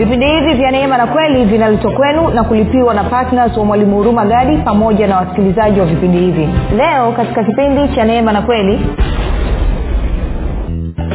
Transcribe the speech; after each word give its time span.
vipindi 0.00 0.26
hivi 0.26 0.54
vya 0.54 0.70
neema 0.70 0.96
na 0.98 1.06
kweli 1.06 1.44
vinaletwa 1.44 1.92
kwenu 1.92 2.30
na 2.30 2.44
kulipiwa 2.44 2.94
na 2.94 3.04
ptns 3.04 3.56
wa 3.56 3.64
mwalimu 3.64 3.96
huruma 3.96 4.24
gadi 4.26 4.56
pamoja 4.56 5.06
na 5.06 5.16
wasikilizaji 5.16 5.80
wa 5.80 5.86
vipindi 5.86 6.18
hivi. 6.18 6.48
Leo 6.76 7.12
katika 7.12 7.44
kipindi 7.44 7.94
cha 7.94 8.04
neema 8.04 8.32
na 8.32 8.42
kweli. 8.42 8.80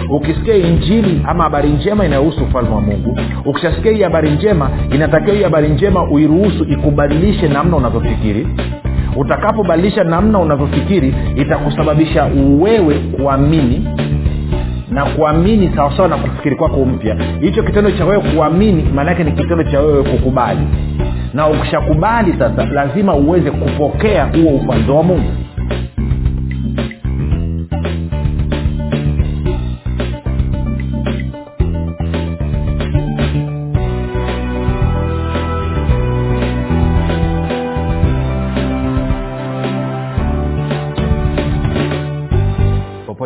Ukisikia 0.09 0.55
injili 0.55 1.21
ama 1.27 1.43
habari 1.43 1.69
njema 1.69 2.05
inayohusu 2.05 2.43
ufalme 2.43 2.69
wa 2.75 2.81
mungu 2.81 3.17
ukishasikia 3.45 3.91
hii 3.91 4.01
habari 4.03 4.29
njema 4.31 4.69
inatakiwa 4.91 5.35
hii 5.35 5.43
habari 5.43 5.69
njema 5.69 6.03
uiruhusu 6.03 6.63
ikubadilishe 6.63 7.47
namna 7.47 7.77
unavyofikiri. 7.77 8.47
Utakapobadilisha 9.17 10.03
namna 10.03 10.39
unavyofikiri 10.39 11.15
itakusababisha 11.35 12.29
wewe 12.59 12.95
kuamini 12.95 13.87
na 14.95 15.05
kuamini 15.05 15.71
sawasawa 15.75 16.07
na 16.07 16.17
kufikiri 16.17 16.55
kwako 16.55 16.85
mpya. 16.85 17.17
Hicho 17.41 17.63
kitendo 17.63 17.91
cha 17.91 18.05
wewe 18.05 18.23
kuamini 18.35 18.83
maanaake 18.95 19.23
ni 19.23 19.31
kitendo 19.31 19.63
cha 19.63 19.79
wewe 19.79 20.03
kukubali. 20.03 20.67
Na 21.33 21.47
ukishakubali 21.47 22.33
sasa 22.39 22.65
lazima 22.65 23.15
uweze 23.15 23.51
kupokea 23.51 24.25
huo 24.25 24.51
upanzo 24.55 24.95
wa 24.95 25.03
mungu 25.03 25.31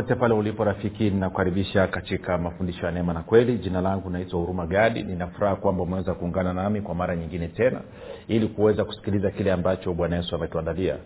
popote 0.10 0.22
pale 0.22 0.34
ulipo 0.34 0.64
rafiki 0.64 1.10
ninakukaribisha 1.10 1.88
katika 1.88 2.38
mafundisho 2.38 2.86
ya 2.86 2.92
neema 2.92 3.14
na 3.14 3.24
kweli. 3.24 3.58
Jina 3.58 3.82
langu 3.82 4.10
naitwa 4.10 4.40
huruma 4.40 4.68
gadi. 4.68 5.04
Ninafuraha 5.04 5.56
kwamba 5.56 5.84
umeweza 5.84 6.14
kuungana 6.14 6.54
nami 6.54 6.82
kwa 6.82 6.96
mara 6.96 7.16
nyingine 7.16 7.48
tena 7.48 7.82
ili 8.28 8.48
kuweza 8.48 8.86
kusikiliza 8.86 9.32
kile 9.32 9.52
ambacho 9.52 9.94
bwana 9.94 10.16
yesu 10.16 10.36
ametuandalia. 10.36 10.98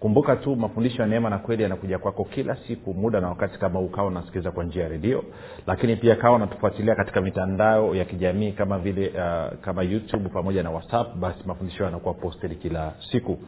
Kumbuka 0.00 0.36
tu 0.36 0.56
mafundisho 0.56 1.02
ya 1.02 1.08
neema 1.08 1.30
na 1.30 1.38
kweli 1.38 1.62
yanakuja 1.62 1.98
kwako 1.98 2.24
kila 2.24 2.56
siku 2.56 2.94
muda 2.94 3.20
na 3.20 3.28
wakati 3.28 3.58
kama 3.58 3.80
ukawa 3.80 4.08
unasikiliza 4.08 4.50
kwa 4.50 4.64
njia 4.64 4.82
ya 4.82 4.88
redio. 4.88 5.24
Lakini 5.66 5.96
pia 5.96 6.16
kawa 6.16 6.36
unatufuatilia 6.36 6.94
katika 6.94 7.20
mitandao 7.20 7.94
ya 7.94 8.04
kijamii 8.04 8.52
kama 8.52 8.78
vile 8.78 9.08
uh, 9.08 9.58
kama 9.60 9.82
youtube 9.82 10.28
pamoja 10.28 10.62
na 10.62 10.70
whatsapp 10.70 11.16
basi 11.16 11.38
mafundisho 11.46 11.84
yanakuwa 11.84 12.14
posted 12.14 12.58
kila 12.58 12.92
siku 13.12 13.38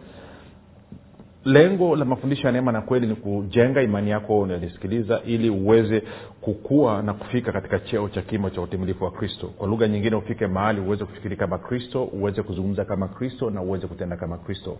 lengo 1.45 1.97
la 1.97 2.05
mafundisho 2.05 2.47
ya 2.47 2.53
neema 2.53 2.73
na 2.73 2.81
kweli 2.81 3.07
ni 3.07 3.15
kujenga 3.15 3.83
imani 3.83 4.11
yako 4.11 4.39
unalisikiliza 4.41 5.21
ili 5.27 5.51
uweze 5.51 6.03
kukua 6.41 7.03
na 7.03 7.15
kufika 7.15 7.53
katika 7.53 7.79
cheo 7.79 8.09
cha 8.09 8.23
kimo 8.23 8.51
cha 8.51 8.61
utimilifu 8.61 9.05
wa 9.05 9.11
kristo. 9.11 9.47
Kwa 9.47 9.69
lugha 9.69 9.89
nyingine 9.89 10.17
ufike 10.17 10.47
mahali 10.47 10.81
uweze 10.81 11.05
kufikiri 11.05 11.37
kama 11.37 11.59
kristo 11.59 12.05
uweze 12.05 12.43
kuzungumza 12.43 12.85
kama 12.85 13.09
kristo 13.09 13.51
na 13.51 13.63
uweze 13.63 13.87
kutenda 13.87 14.17
kama 14.17 14.39
kristo. 14.39 14.77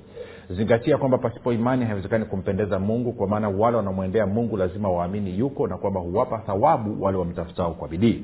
Zingatia 0.51 0.99
kwamba 0.99 1.19
pasipo 1.19 1.53
imani 1.53 1.85
haiwezekani 1.85 2.25
kumpendeza 2.25 2.79
mungu 2.79 3.13
kwa 3.13 3.29
maana 3.29 3.49
wale 3.49 3.77
wanamwendea 3.77 4.27
mungu 4.27 4.57
lazima 4.57 4.89
waamini 4.91 5.39
yuko 5.39 5.67
na 5.67 5.77
kwamba 5.77 6.01
huwapa 6.01 6.39
thawabu 6.39 7.03
wale 7.05 7.19
wamtafutao 7.19 7.75
kwa 7.75 7.89
bidii 7.89 8.23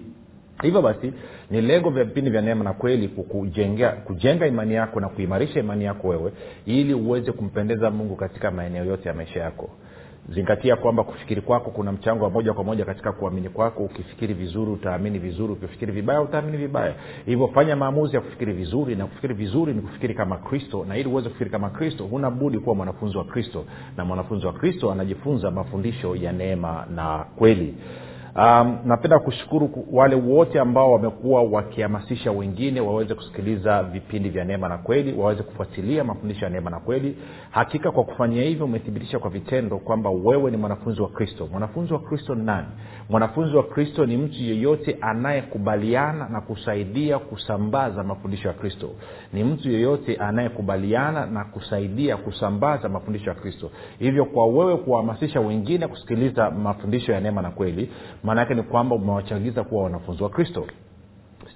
hivyo 0.63 0.83
basi 0.83 1.13
ni 1.51 1.61
lengo 1.61 1.91
vya 1.91 2.05
vipindi 2.05 2.31
vya 2.31 2.43
neema 2.43 2.65
na 2.65 2.73
kweli 2.73 3.09
kukujengea 3.09 3.89
kujenga 3.93 4.47
imani 4.47 4.75
yako 4.75 5.01
na 5.01 5.09
kuimarisha 5.09 5.61
imani 5.61 5.85
yako 5.85 6.09
wewe 6.09 6.33
ili 6.67 6.95
uweze 6.95 7.33
kumpendeza 7.33 7.91
mungu 7.91 8.17
katika 8.17 8.51
maeneo 8.51 8.85
yote 8.85 9.09
ya 9.09 9.15
maisha 9.15 9.41
yako. 9.41 9.71
Zingatia 10.29 10.77
kwamba 10.77 11.05
kufikiri 11.05 11.41
kwako 11.41 11.71
kuna 11.71 11.93
mchango 11.93 12.25
wa 12.25 12.31
moja 12.31 12.53
kwa 12.53 12.65
moja 12.65 12.85
katika 12.85 13.13
kuamini 13.13 13.49
kwako. 13.49 13.83
Ukifikiri 13.83 14.35
vizuri 14.35 14.71
utaamini 14.71 15.19
vizuri. 15.19 15.53
Ukifikiri 15.53 15.93
vibaya 15.93 16.21
utaamini 16.21 16.57
vibaya. 16.57 16.95
Hivyo 17.27 17.48
fanya 17.48 17.77
maamuzi 17.77 18.17
ya 18.17 18.20
kufikiri 18.23 18.53
vizuri 18.53 18.95
na 18.97 19.07
kufikiri 19.07 19.35
vizuri 19.35 19.75
ni 19.75 19.81
kufikiri 19.81 20.14
kama 20.14 20.37
kristo. 20.37 20.85
Na 20.89 20.97
ili 20.97 21.09
uweze 21.09 21.29
kufikiri 21.29 21.51
kama 21.51 21.70
kristo 21.70 22.05
huna 22.05 22.31
budi 22.31 22.59
kuwa 22.59 22.75
mwanafunzi 22.77 23.19
wa 23.19 23.25
kristo. 23.25 23.64
Na 23.97 24.05
mwanafunzi 24.05 24.47
wa 24.47 24.53
kristo 24.53 24.93
anajifunza 24.93 25.51
mafundisho 25.51 26.17
ya 26.17 26.33
neema 26.33 26.87
na 26.95 27.25
kweli 27.37 27.75
um, 28.36 28.78
napenda 28.84 29.18
kushukuru 29.18 29.86
wale 29.92 30.17
wote 30.17 30.61
ambao 30.61 30.92
wamekuwa 30.92 31.42
wakihamasisha 31.42 32.33
wengine 32.33 32.80
waweze 32.80 33.14
kusikiliza 33.14 33.83
vipindi 33.83 34.28
vya 34.28 34.45
neema 34.45 34.68
na 34.68 34.78
kweli 34.78 35.12
waweze 35.18 35.42
kufuatilia 35.42 36.05
mafundisho 36.05 36.45
ya 36.45 36.50
neema 36.50 36.70
na 36.70 36.80
kweli. 36.80 37.17
Hakika 37.50 37.90
kwa 37.90 38.05
kufanya 38.05 38.42
hivyo 38.42 38.64
umethibitisha 38.67 39.18
kwa 39.18 39.30
vitendo 39.30 39.78
kwamba 39.78 40.11
wewe 40.11 40.50
ni 40.50 40.56
mwanafunzi 40.56 41.02
wa 41.02 41.08
kristo. 41.08 41.48
Mwanafunzi 41.52 41.92
wa 41.92 41.98
kristo 41.98 42.34
ni 42.34 42.45
nani? 42.45 42.67
Mwanafunzi 43.08 43.56
wa 43.56 43.62
kristo 43.62 44.06
ni 44.06 44.17
mtu 44.17 44.42
yeyote 44.42 44.98
anayekubaliana 45.01 46.28
na 46.28 46.40
kusaidia 46.40 47.18
kusambaza 47.18 48.05
mafundisho 48.05 48.48
ya 48.48 48.55
kristo. 48.55 48.90
Ni 49.33 49.45
mtu 49.45 49.70
yeyote 49.70 50.16
anayekubaliana 50.16 51.27
na 51.27 51.45
kusaidia 51.45 52.16
kusambaza 52.16 52.89
mafundisho 52.89 53.28
ya 53.30 53.34
kristo. 53.36 53.70
Hivyo 53.98 54.24
kwa 54.24 54.46
wewe 54.46 54.77
kuwahamasisha 54.77 55.40
wengine 55.40 55.86
kusikiliza 55.89 56.51
mafundisho 56.51 57.12
ya 57.12 57.20
neema 57.20 57.42
na 57.42 57.51
kweli 57.51 57.90
maana 58.24 58.40
yake 58.40 58.55
ni 58.55 58.62
kwamba 58.62 58.95
umewachagiza 58.96 59.64
kuwa 59.64 59.85
wanafunzi 59.85 60.23
wa 60.23 60.29
kristo. 60.30 60.67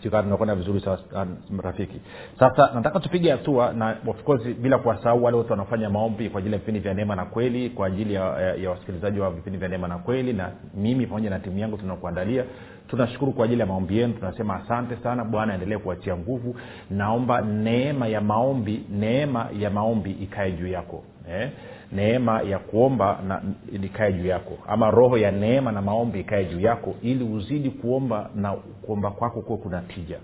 Tunakwenda 0.03 0.55
vizuri 0.55 0.81
sasa 0.81 1.27
rafiki. 1.63 2.01
Sasa 2.39 2.71
nataka 2.75 3.01
tupige 3.01 3.31
hatua 3.31 3.73
na 3.73 3.97
of 4.07 4.23
course 4.23 4.45
bila 4.45 4.79
kuwasahau 4.79 5.25
wale 5.25 5.37
wote 5.37 5.51
wanafanya 5.51 5.91
maombi 5.91 6.31
kwa 6.31 6.39
ajili 6.39 6.53
ya 6.55 6.59
vipindi 6.59 6.81
vya 6.81 6.95
neema 6.95 7.17
na 7.17 7.25
kweli 7.25 7.71
kwa 7.71 7.87
ajili 7.87 8.15
ya, 8.15 8.23
ya, 8.41 8.55
ya 8.55 8.71
wasikilizaji 8.71 9.21
wa 9.21 9.31
vipindi 9.31 9.59
vya 9.59 9.69
neema 9.69 9.89
na 9.89 9.99
kweli 9.99 10.33
na 10.33 10.51
mimi 10.75 11.07
pamoja 11.07 11.31
na 11.31 11.39
timu 11.39 11.59
yangu 11.59 11.77
tunakuandalia. 11.77 12.45
Tunashukuru 12.89 13.33
kwa 13.33 13.45
ajili 13.45 13.61
ya 13.61 13.67
maombi 13.67 13.99
yenu. 13.99 14.13
Tunasema 14.13 14.55
asante 14.65 14.97
sana. 14.97 15.25
Bwana 15.25 15.53
aendelee 15.53 15.79
kuachia 15.79 16.17
nguvu. 16.17 16.57
Naomba 16.91 17.41
neema 17.41 18.07
ya 18.09 18.21
maombi 18.21 18.85
neema 18.91 19.47
ya 19.59 19.71
maombi 19.71 20.11
ikae 20.11 20.53
juu 20.53 20.67
yako 20.69 21.05
eh? 21.31 21.51
Neema 21.93 22.43
ya 22.43 22.59
kuomba 22.59 23.19
na 23.29 23.43
ikae 23.85 24.13
juu 24.13 24.27
yako. 24.27 24.59
Ama 24.69 24.91
roho 24.91 25.19
ya 25.19 25.31
neema 25.31 25.73
na 25.73 25.83
maombi 25.83 26.21
ikae 26.21 26.45
juu 26.45 26.61
yako 26.61 26.95
ili 27.03 27.25
uzidi 27.25 27.71
kuomba 27.71 28.31
na 28.35 28.53
kuomba 28.53 29.11
kwako 29.11 29.43
kuwe 29.43 29.59
kuna 29.59 29.81
tija 29.81 30.19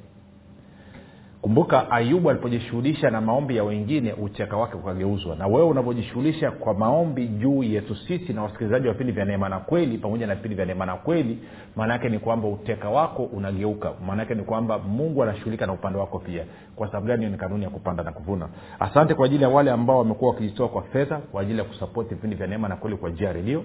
kumbuka 1.44 1.90
ayubu 1.90 2.30
alipojishughulisha 2.30 3.10
na 3.10 3.20
maombi 3.20 3.56
ya 3.56 3.64
wengine 3.64 4.12
ucheka 4.12 4.56
wake 4.56 4.76
ukageuzwa. 4.76 5.36
Na 5.36 5.46
wewe 5.46 5.62
unavyojishughulisha 5.62 6.50
kwa 6.50 6.74
maombi 6.74 7.26
juu 7.28 7.62
yetu 7.62 7.96
sisi 7.96 8.32
na 8.32 8.42
wasikilizaji 8.42 8.86
wa 8.86 8.92
vipindi 8.92 9.12
vya 9.12 9.24
neema 9.24 9.48
na 9.48 9.58
kweli 9.58 9.98
pamoja 9.98 10.26
na 10.26 10.34
vipindi 10.34 10.54
vya 10.56 10.64
neema 10.66 10.86
na 10.86 10.96
kweli 10.96 11.38
maanaake 11.76 12.08
ni 12.08 12.18
kwamba 12.18 12.48
uteka 12.48 12.90
wako 12.90 13.22
unageuka. 13.24 13.92
Maanaake 14.06 14.34
ni 14.34 14.42
kwamba 14.42 14.78
mungu 14.78 15.22
anashughulika 15.22 15.66
na 15.66 15.72
upande 15.72 15.98
wako 15.98 16.18
pia. 16.18 16.44
Kwa 16.76 16.86
sababu 16.86 17.06
gani? 17.06 17.26
Ni 17.26 17.36
kanuni 17.36 17.64
ya 17.64 17.70
kupanda 17.70 18.02
na 18.02 18.12
kuvuna. 18.12 18.48
Asante 18.80 19.14
kwa 19.14 19.26
ajili 19.26 19.42
ya 19.42 19.48
wale 19.48 19.70
ambao 19.70 19.98
wamekuwa 19.98 20.30
wakijitoa 20.30 20.68
kwa 20.68 20.82
fedha 20.82 21.16
kwa 21.16 21.42
ajili 21.42 21.58
ya 21.58 21.64
kusapoti 21.64 22.14
vipindi 22.14 22.36
vya 22.36 22.46
neema 22.46 22.68
na 22.68 22.76
kweli 22.76 22.96
kwa 22.96 23.10
njia 23.10 23.26
ya 23.26 23.32
redio. 23.32 23.64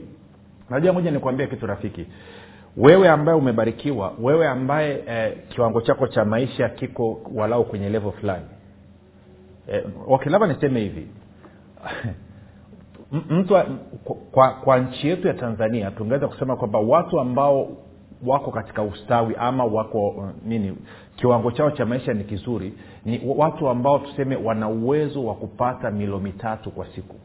Najua 0.70 0.94
moja 0.94 1.12
nikuambia 1.12 1.48
kitu 1.48 1.66
rafiki 1.68 2.06
wewe 2.80 3.10
ambaye 3.10 3.38
umebarikiwa 3.38 4.14
wewe 4.22 4.48
ambaye 4.48 5.04
eh, 5.08 5.38
kiwango 5.50 5.82
chako 5.82 6.08
cha 6.08 6.26
maisha 6.26 6.70
kiko 6.70 7.22
walau 7.36 7.66
kwenye 7.66 7.90
levo 7.90 8.12
fulani. 8.12 8.46
Eh, 9.68 9.84
okay 10.08 10.32
labda 10.32 10.48
niseme 10.48 10.80
hivi. 10.80 11.08
Mtu 13.30 13.58
kwa, 14.32 14.50
kwa 14.50 14.80
nchi 14.80 15.08
yetu 15.08 15.28
ya 15.28 15.34
tanzania 15.34 15.92
tungeweza 15.92 16.28
kusema 16.28 16.56
kwamba 16.56 16.80
watu 16.80 17.20
ambao 17.20 17.70
wako 18.26 18.52
katika 18.52 18.84
ustawi 18.84 19.36
ama 19.40 19.66
wako 19.66 20.30
nini 20.46 20.78
kiwango 21.16 21.52
chao 21.52 21.72
cha 21.72 21.86
maisha 21.86 22.14
ni 22.14 22.24
kizuri 22.24 22.74
ni 23.06 23.22
watu 23.38 23.70
ambao 23.70 24.00
tuseme 24.00 24.36
wana 24.36 24.70
uwezo 24.70 25.26
wa 25.26 25.36
kupata 25.36 25.92
milo 25.92 26.20
mitatu 26.20 26.72
kwa 26.72 26.86
siku 26.96 27.16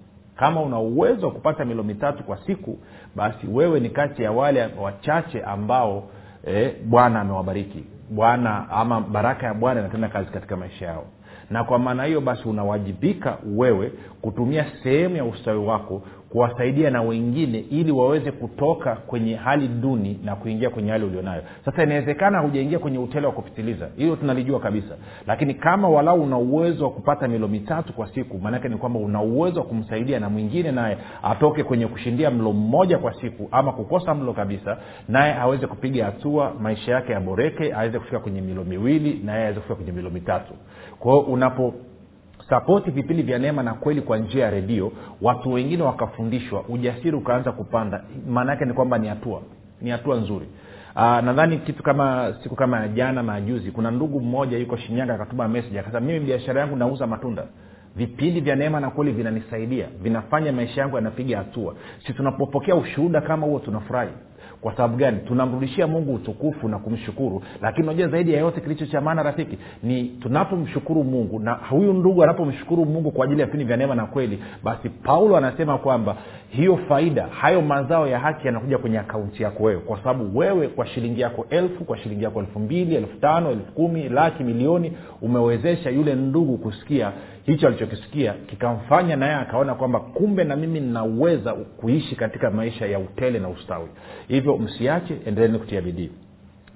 kama 0.44 0.60
una 0.62 0.78
uwezo 0.78 1.26
wa 1.26 1.32
kupata 1.32 1.64
milo 1.64 1.82
mitatu 1.82 2.24
kwa 2.24 2.36
siku 2.36 2.78
basi 3.16 3.46
wewe 3.46 3.80
ni 3.80 3.90
kati 3.90 4.22
ya 4.22 4.32
wale 4.32 4.70
wachache 4.80 5.42
ambao 5.42 6.04
eh, 6.46 6.74
bwana 6.84 7.20
amewabariki. 7.20 7.84
Bwana 8.10 8.70
ama 8.70 9.00
baraka 9.00 9.46
ya 9.46 9.54
bwana 9.54 9.80
inatenda 9.80 10.08
kazi 10.08 10.30
katika 10.30 10.56
maisha 10.56 10.86
yao 10.86 11.04
na 11.50 11.64
kwa 11.64 11.78
maana 11.78 12.04
hiyo 12.04 12.20
basi 12.20 12.48
unawajibika 12.48 13.38
wewe 13.56 13.92
kutumia 14.22 14.66
sehemu 14.82 15.16
ya 15.16 15.24
ustawi 15.24 15.58
wako 15.58 16.02
kuwasaidia 16.34 16.90
na 16.90 17.02
wengine 17.02 17.58
ili 17.58 17.92
waweze 17.92 18.30
kutoka 18.32 18.94
kwenye 18.96 19.34
hali 19.34 19.68
duni 19.68 20.20
na 20.24 20.36
kuingia 20.36 20.70
kwenye 20.70 20.90
hali 20.90 21.04
ulionayo. 21.04 21.42
Sasa 21.64 21.82
inawezekana 21.82 22.38
hujaingia 22.38 22.78
kwenye 22.78 22.98
utele 22.98 23.26
wa 23.26 23.32
kupitiliza. 23.32 23.88
Hilo 23.96 24.16
tunalijua 24.16 24.60
kabisa. 24.60 24.94
Lakini 25.26 25.54
kama 25.54 25.88
walau 25.88 26.22
una 26.22 26.38
uwezo 26.38 26.84
wa 26.84 26.90
kupata 26.90 27.28
milo 27.28 27.48
mitatu 27.48 27.92
kwa 27.92 28.08
siku 28.08 28.38
maanake 28.38 28.68
ni 28.68 28.76
kwamba 28.76 28.98
una 28.98 29.22
uwezo 29.22 29.60
wa 29.60 29.66
kumsaidia 29.66 30.20
na 30.20 30.28
mwingine 30.30 30.72
naye 30.72 30.96
atoke 31.22 31.64
kwenye 31.64 31.86
kushindia 31.86 32.30
mlo 32.30 32.52
mmoja 32.52 32.98
kwa 32.98 33.14
siku 33.20 33.48
ama 33.50 33.72
kukosa 33.72 34.14
mlo 34.14 34.32
kabisa 34.32 34.76
naye 35.08 35.34
aweze 35.34 35.66
kupiga 35.66 36.04
hatua 36.04 36.52
maisha 36.60 36.92
yake 36.92 37.12
yaboreke 37.12 37.74
aweze 37.74 37.98
kufika 37.98 38.18
kwenye 38.18 38.40
milo 38.40 38.64
miwili 38.64 39.20
naye 39.24 39.42
aweze 39.44 39.60
kufika 39.60 39.74
kwenye 39.74 39.92
milo 39.92 40.10
mitatu. 40.10 40.52
Kwa 40.98 41.12
hiyo 41.12 41.24
unapo 41.34 41.74
sapoti 42.48 42.90
vipindi 42.90 43.22
vya 43.22 43.38
neema 43.38 43.62
na 43.62 43.74
kweli 43.74 44.00
kwa 44.00 44.18
njia 44.18 44.44
ya 44.44 44.50
redio 44.50 44.92
watu 45.22 45.52
wengine 45.52 45.82
wakafundishwa 45.82 46.64
ujasiri 46.68 47.16
ukaanza 47.16 47.52
kupanda. 47.52 48.04
Maana 48.28 48.52
yake 48.52 48.64
ni 48.64 48.72
kwamba 48.72 48.98
ni 48.98 49.08
hatua 49.08 49.42
ni 49.80 49.90
hatua 49.90 50.16
nzuri. 50.16 50.46
Uh, 50.96 51.00
nadhani 51.02 51.58
kitu 51.58 51.82
kama 51.82 52.34
siku 52.42 52.56
kama 52.56 52.88
jana 52.88 53.22
majuzi 53.22 53.70
kuna 53.70 53.90
ndugu 53.90 54.20
mmoja 54.20 54.58
yuko 54.58 54.76
shinyanga 54.76 55.14
akatuma 55.14 55.48
message 55.48 55.80
akasema 55.80 56.00
mimi 56.00 56.20
biashara 56.20 56.60
yangu 56.60 56.76
nauza 56.76 57.06
matunda. 57.06 57.44
Vipindi 57.96 58.40
vya 58.40 58.56
neema 58.56 58.80
na 58.80 58.90
kweli 58.90 59.12
vinanisaidia 59.12 59.86
vinafanya 60.02 60.52
maisha 60.52 60.80
yangu 60.80 60.96
yanapiga 60.96 61.38
hatua. 61.38 61.74
Si 62.06 62.12
tunapopokea 62.12 62.74
ushuhuda 62.76 63.20
kama 63.20 63.46
huo 63.46 63.58
tunafurahi 63.58 64.10
kwa 64.64 64.76
sababu 64.76 64.96
gani? 64.96 65.18
Tunamrudishia 65.26 65.86
mungu 65.86 66.14
utukufu 66.14 66.68
na 66.68 66.78
kumshukuru. 66.78 67.42
Lakini 67.62 67.86
unajua 67.88 68.08
zaidi 68.08 68.32
ya 68.32 68.40
yote 68.40 68.60
kilicho 68.60 68.86
cha 68.86 69.00
maana 69.00 69.22
rafiki 69.22 69.58
ni 69.82 70.04
tunapomshukuru 70.04 71.04
mungu 71.04 71.38
na 71.40 71.52
huyu 71.52 71.92
ndugu 71.92 72.22
anapomshukuru 72.22 72.84
mungu 72.84 73.10
kwa 73.10 73.24
ajili 73.24 73.40
ya 73.40 73.46
vipindi 73.46 73.64
vya 73.64 73.76
neema 73.76 73.94
na 73.94 74.06
kweli 74.06 74.38
basi 74.62 74.88
paulo 74.88 75.36
anasema 75.36 75.78
kwamba 75.78 76.16
hiyo 76.48 76.76
faida 76.76 77.26
hayo 77.26 77.62
mazao 77.62 78.06
ya 78.08 78.18
haki 78.18 78.46
yanakuja 78.46 78.78
kwenye 78.78 78.98
akaunti 78.98 79.42
yako 79.42 79.62
wewe. 79.62 79.80
Kwa 79.80 79.98
sababu 79.98 80.38
wewe 80.38 80.68
kwa 80.68 80.86
shilingi 80.86 81.20
yako 81.20 81.46
elfu 81.50 81.84
kwa 81.84 81.98
shilingi 81.98 82.24
yako 82.24 82.40
elfu 82.40 82.58
mbili 82.58 82.94
elfu 82.94 83.16
tano 83.20 83.50
elfu 83.50 83.72
kumi 83.72 84.08
laki 84.08 84.44
milioni 84.44 84.92
umewezesha 85.22 85.90
yule 85.90 86.14
ndugu 86.14 86.58
kusikia 86.58 87.12
hicho 87.46 87.66
alichokisikia 87.66 88.32
kikamfanya 88.46 89.16
naye 89.16 89.34
akaona 89.34 89.74
kwamba 89.74 90.00
kumbe 90.00 90.44
na 90.44 90.56
mimi 90.56 90.80
ninaweza 90.80 91.52
kuishi 91.54 92.16
katika 92.16 92.50
maisha 92.50 92.86
ya 92.86 92.98
utele 92.98 93.38
na 93.38 93.48
ustawi. 93.48 93.88
Hivyo 94.28 94.53
msiache 94.58 95.18
endeleni 95.26 95.58
kutia 95.58 95.80
bidii 95.80 96.10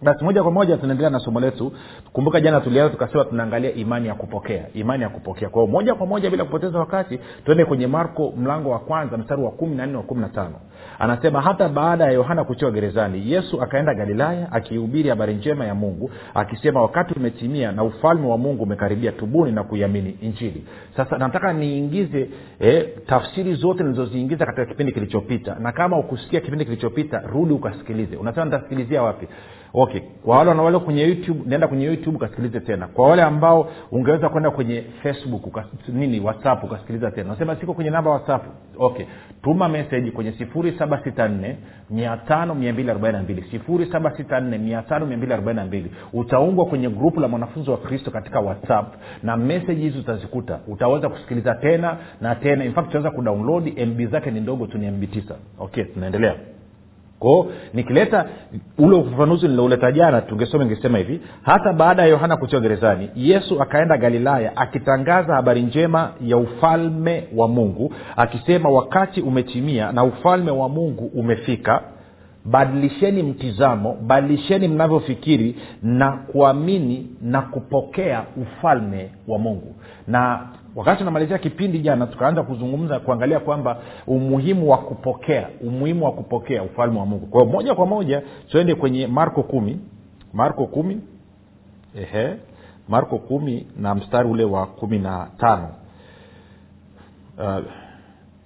basi 0.02 0.24
moja 0.24 0.42
kwa 0.42 0.52
moja 0.52 0.76
tunaendelea 0.76 1.10
na 1.10 1.18
somo 1.18 1.40
letu. 1.40 1.72
Kumbuka 2.12 2.40
jana 2.40 2.60
tulianza 2.60 2.90
tukasema 2.92 3.24
tunaangalia 3.24 3.72
imani 3.74 4.08
ya 4.08 4.14
kupokea 4.14 4.66
imani 4.74 5.02
ya 5.02 5.08
kupokea. 5.08 5.48
Kwa 5.48 5.62
hiyo 5.62 5.72
moja 5.72 5.94
kwa 5.94 6.06
moja 6.06 6.30
bila 6.30 6.44
kupoteza 6.44 6.78
wakati 6.78 7.20
tuende 7.44 7.64
kwenye 7.64 7.86
marko 7.86 8.32
mlango 8.36 8.70
wa 8.70 8.78
kwanza 8.78 9.16
mstari 9.18 9.42
wa 9.42 9.50
kumi 9.50 9.76
na 9.76 9.86
nne 9.86 9.96
wa 9.96 10.02
kumi 10.02 10.20
na 10.20 10.28
tano. 10.28 10.54
Anasema 10.98 11.40
hata 11.40 11.68
baada 11.68 12.04
ya 12.04 12.10
yohana 12.10 12.44
kutiwa 12.44 12.70
gerezani 12.70 13.32
yesu 13.32 13.62
akaenda 13.62 13.94
galilaya 13.94 14.52
akihubiri 14.52 15.08
habari 15.08 15.34
njema 15.34 15.66
ya 15.66 15.74
mungu 15.74 16.10
akisema 16.34 16.82
wakati 16.82 17.14
umetimia 17.14 17.72
na 17.72 17.84
ufalme 17.84 18.26
wa 18.28 18.38
mungu 18.38 18.62
umekaribia 18.62 19.12
tubuni 19.12 19.52
na 19.52 19.64
kuiamini 19.64 20.10
injili 20.20 20.64
sasa 20.96 21.18
nataka 21.18 21.52
niingize 21.52 22.30
eh, 22.60 22.88
tafsiri 23.06 23.54
zote 23.54 23.82
nilizoziingiza 23.82 24.46
katika 24.46 24.66
kipindi 24.66 24.92
kilichopita. 24.92 25.56
Na 25.60 25.72
kama 25.72 25.98
ukusikia 25.98 26.40
kipindi 26.40 26.64
kilichopita 26.64 27.18
rudi 27.20 27.52
ukasikilize. 27.54 28.16
Unasema 28.16 28.44
nitasikilizia 28.44 29.02
wapi 29.02 29.28
okay. 29.74 30.00
Kwa 30.00 30.36
wale 30.38 30.48
wanawale 30.50 30.78
kwenye 30.78 31.02
youtube 31.02 31.40
naenda 31.46 31.68
kwenye 31.68 31.84
youtube 31.84 32.16
ukasikilize 32.16 32.60
tena. 32.60 32.86
Kwa 32.86 33.08
wale 33.08 33.22
ambao 33.22 33.70
ungeweza 33.92 34.28
kwenda 34.28 34.50
kwenye 34.50 34.84
facebook 35.02 35.46
ukas, 35.46 35.66
nini 35.88 36.20
whatsapp 36.20 36.64
ukasikiliza 36.64 37.10
tena. 37.10 37.26
Unasema 37.28 37.56
siko 37.56 37.74
kwenye 37.74 37.90
namba 37.90 38.10
whatsapp. 38.10 38.42
Okay. 38.78 39.06
Tuma 39.42 39.68
meseji 39.68 40.10
kwenye 40.10 40.32
sifuri 40.32 40.72
saba 40.78 41.00
sita 41.04 41.28
nne 41.28 41.56
mia 41.90 42.16
tano 42.16 42.54
mia 42.54 42.72
mbili 42.72 42.90
arobaini 42.90 43.16
na 43.16 43.22
mbili. 43.22 43.42
sifuri 43.50 43.86
saba 43.86 44.16
sita 44.16 44.40
nne 44.40 44.58
mia 44.58 44.82
tano 44.82 45.06
mia 45.06 45.16
mbili 45.16 45.32
arobaini 45.32 45.60
na 45.60 45.66
mbili. 45.66 45.90
Utaungwa 46.12 46.66
kwenye 46.66 46.88
grupu 46.88 47.20
la 47.20 47.28
mwanafunzi 47.28 47.70
wa 47.70 47.76
kristo 47.76 48.10
katika 48.10 48.40
whatsapp 48.40 48.94
na 49.22 49.36
meseji 49.36 49.82
hizi 49.82 49.98
utazikuta. 49.98 50.60
Utaweza 50.68 51.08
kusikiliza 51.08 51.54
tena 51.54 51.96
na 52.20 52.34
tena. 52.34 52.64
In 52.64 52.72
fact 52.72 52.88
utaweza 52.88 53.10
kudownload 53.10 53.86
mb 53.86 54.10
zake 54.10 54.30
ni 54.30 54.40
ndogo 54.40 54.66
tu 54.66 54.78
ni 54.78 54.90
mb 54.90 55.10
tisa. 55.10 55.34
Okay. 55.58 55.84
Tunaendelea 55.84 56.34
kwao 57.18 57.46
nikileta 57.74 58.24
ule 58.78 58.96
ufafanuzi 58.96 59.48
nilouleta 59.48 59.92
jana 59.92 60.20
tungesoma 60.20 60.64
ingesema 60.64 60.98
hivi. 60.98 61.20
Hata 61.42 61.72
baada 61.72 62.02
ya 62.02 62.08
yohana 62.08 62.36
kutiwa 62.36 62.60
gerezani 62.60 63.10
yesu 63.16 63.62
akaenda 63.62 63.96
galilaya 63.96 64.56
akitangaza 64.56 65.34
habari 65.34 65.62
njema 65.62 66.10
ya 66.26 66.36
ufalme 66.36 67.24
wa 67.36 67.48
mungu 67.48 67.92
akisema 68.16 68.68
wakati 68.68 69.20
umetimia 69.20 69.92
na 69.92 70.04
ufalme 70.04 70.50
wa 70.50 70.68
mungu 70.68 71.10
umefika 71.14 71.82
badilisheni 72.50 73.22
mtizamo 73.22 73.94
badilisheni 74.06 74.68
mnavyofikiri 74.68 75.56
na 75.82 76.12
kuamini 76.12 77.06
na 77.22 77.42
kupokea 77.42 78.24
ufalme 78.42 79.10
wa 79.28 79.38
mungu. 79.38 79.74
Na 80.06 80.48
wakati 80.76 80.98
tunamalizia 80.98 81.38
kipindi 81.38 81.78
jana 81.78 82.06
tukaanza 82.06 82.42
kuzungumza 82.42 83.00
kuangalia 83.00 83.40
kwamba 83.40 83.76
umuhimu 84.06 84.70
wa 84.70 84.78
kupokea 84.78 85.48
umuhimu 85.60 86.04
wa 86.04 86.12
kupokea 86.12 86.62
ufalme 86.62 86.98
wa 87.00 87.06
mungu. 87.06 87.26
Kwa 87.26 87.40
hiyo 87.40 87.52
moja 87.52 87.74
kwa 87.74 87.86
moja 87.86 88.22
tuende 88.48 88.74
kwenye 88.74 89.06
marko 89.06 89.42
kumi. 89.42 89.80
Marko 90.32 90.66
kumi. 90.66 91.00
Ehe. 91.96 92.34
Marko 92.88 93.18
kumi 93.18 93.66
na 93.76 93.94
mstari 93.94 94.28
ule 94.28 94.44
wa 94.44 94.66
kumi 94.66 94.98
na 94.98 95.28
tano. 95.38 95.68
Uh, 97.38 97.64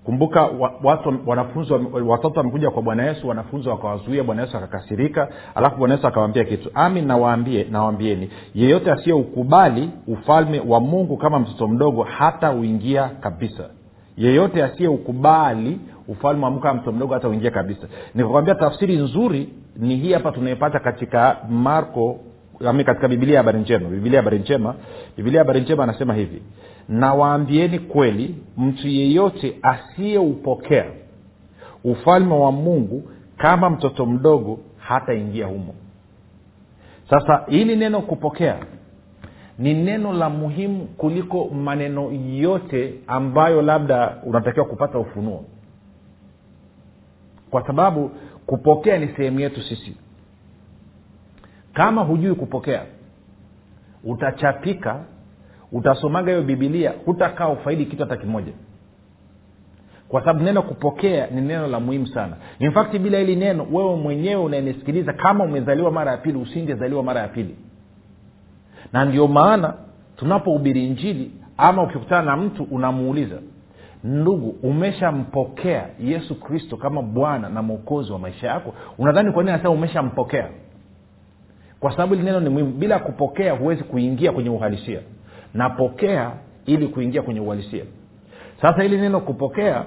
kumbuka 0.04 0.49
watu 0.82 1.19
wanafunzi 1.26 1.72
watoto 2.06 2.40
wamekuja 2.40 2.70
kwa 2.70 2.82
bwana 2.82 3.04
yesu 3.06 3.28
wanafunzi 3.28 3.69
wakawazuia 3.69 4.22
bwana 4.25 4.43
yesu 4.43 4.56
akakasirika 4.56 5.28
alafu 5.54 5.76
bwana 5.76 5.94
yesu 5.94 6.06
akawambia 6.06 6.44
kitu. 6.44 6.70
Ami 6.75 7.02
nawaambie 7.02 7.66
nawaambieni 7.70 8.31
yeyote 8.54 8.93
asiyeukubali 8.93 9.90
ufalme 10.06 10.60
wa 10.66 10.81
mungu 10.81 11.16
kama 11.16 11.38
mtoto 11.38 11.69
mdogo 11.69 12.02
hata 12.02 12.52
uingia 12.52 13.08
kabisa. 13.08 13.64
Yeyote 14.16 14.64
asiyeukubali 14.64 15.81
ufalme 16.08 16.44
wa 16.44 16.50
mungu 16.50 16.62
kama 16.62 16.75
mtoto 16.75 16.93
mdogo 16.93 17.14
hata 17.14 17.28
uingia 17.28 17.50
kabisa. 17.50 17.87
Nikakwambia 18.14 18.55
tafsiri 18.55 18.96
nzuri 18.96 19.48
ni 19.76 19.96
hii 19.96 20.12
hapa 20.12 20.32
tunaipata 20.32 20.78
katika 20.81 21.37
marko 21.50 22.19
katika 22.87 23.08
bibilia 23.08 23.38
habari 23.38 23.58
njema. 23.60 23.88
Bibilia 23.88 24.19
habari 24.19 24.38
njema 24.38 24.75
bibilia 25.16 25.40
habari 25.40 25.60
njema 25.60 25.82
anasema 25.84 26.14
hivi 26.14 26.43
nawaambieni 26.88 27.79
kweli 27.79 28.34
mtu 28.56 28.88
yeyote 28.88 29.58
asiyeupokea 29.62 30.84
ufalme 31.84 32.34
wa 32.34 32.52
mungu 32.52 33.11
kama 33.37 33.70
mtoto 33.70 34.06
mdogo 34.06 34.58
hataingia 34.79 35.46
humo. 35.46 35.75
Sasa 37.11 37.44
hili 37.49 37.76
neno 37.76 38.00
kupokea 38.02 38.56
ni 39.58 39.75
neno 39.75 40.12
la 40.12 40.31
muhimu 40.31 40.84
kuliko 40.87 41.44
maneno 41.49 42.11
yote 42.32 42.94
ambayo 43.06 43.62
labda 43.62 44.17
unatakiwa 44.25 44.67
kupata 44.67 44.99
ufunuo. 44.99 45.44
Kwa 47.50 47.67
sababu 47.67 48.11
kupokea 48.46 48.99
ni 48.99 49.08
sehemu 49.08 49.40
yetu 49.40 49.62
sisi. 49.62 49.96
Kama 51.73 52.02
hujui 52.02 52.34
kupokea 52.34 52.82
utachapika 54.05 55.05
utasomaga 55.72 56.30
hiyo 56.32 56.42
bibilia 56.42 56.92
hutakaa 57.04 57.48
ufaidi 57.48 57.86
kitu 57.86 58.02
hata 58.02 58.16
kimoja. 58.16 58.52
Kwa 60.08 60.20
sababu 60.20 60.44
neno 60.44 60.62
kupokea 60.62 61.26
ni 61.26 61.40
neno 61.40 61.66
la 61.66 61.80
muhimu 61.80 62.06
sana. 62.06 62.36
In 62.58 62.72
fact 62.72 62.98
bila 62.98 63.19
hili 63.19 63.36
neno 63.36 63.67
wewe 63.72 63.96
mwenyewe 63.96 64.43
unanisikiliza 64.43 65.12
kama 65.12 65.44
umezaliwa 65.44 65.91
mara 65.91 66.10
ya 66.10 66.17
pili 66.17 66.38
usingezaliwa 66.38 67.02
mara 67.02 67.20
ya 67.20 67.29
pili. 67.29 67.56
Na 68.93 69.05
ndio 69.05 69.26
maana 69.29 69.74
tunapohubiri 70.17 70.86
injili 70.86 71.31
ama 71.56 71.82
ukikutana 71.82 72.22
na 72.22 72.36
mtu 72.36 72.62
unamuuliza 72.70 73.36
ndugu 74.05 74.48
umeshampokea 74.62 75.86
yesu 76.00 76.41
kristo 76.41 76.76
kama 76.76 77.02
bwana 77.02 77.48
na 77.48 77.62
mwokozi 77.62 78.12
wa 78.12 78.19
maisha 78.19 78.46
yako? 78.46 78.74
Unadhani 78.98 79.32
kwa 79.32 79.43
nini 79.43 79.52
anasema 79.52 79.74
umeshampokea? 79.74 80.48
Kwa 81.81 81.91
sababu 81.91 82.14
hili 82.14 82.26
neno 82.26 82.41
ni 82.41 82.48
muhimu. 82.48 82.72
Bila 82.72 82.98
kupokea 82.98 83.52
huwezi 83.52 83.84
kuingia 83.84 84.32
kwenye 84.32 84.50
uhalisia 84.50 85.00
napokea 85.54 86.30
ili 86.66 86.88
kuingia 86.88 87.22
kwenye 87.22 87.40
uhalisia. 87.40 87.84
Sasa 88.62 88.82
hili 88.82 88.98
neno 88.98 89.20
kupokea 89.20 89.84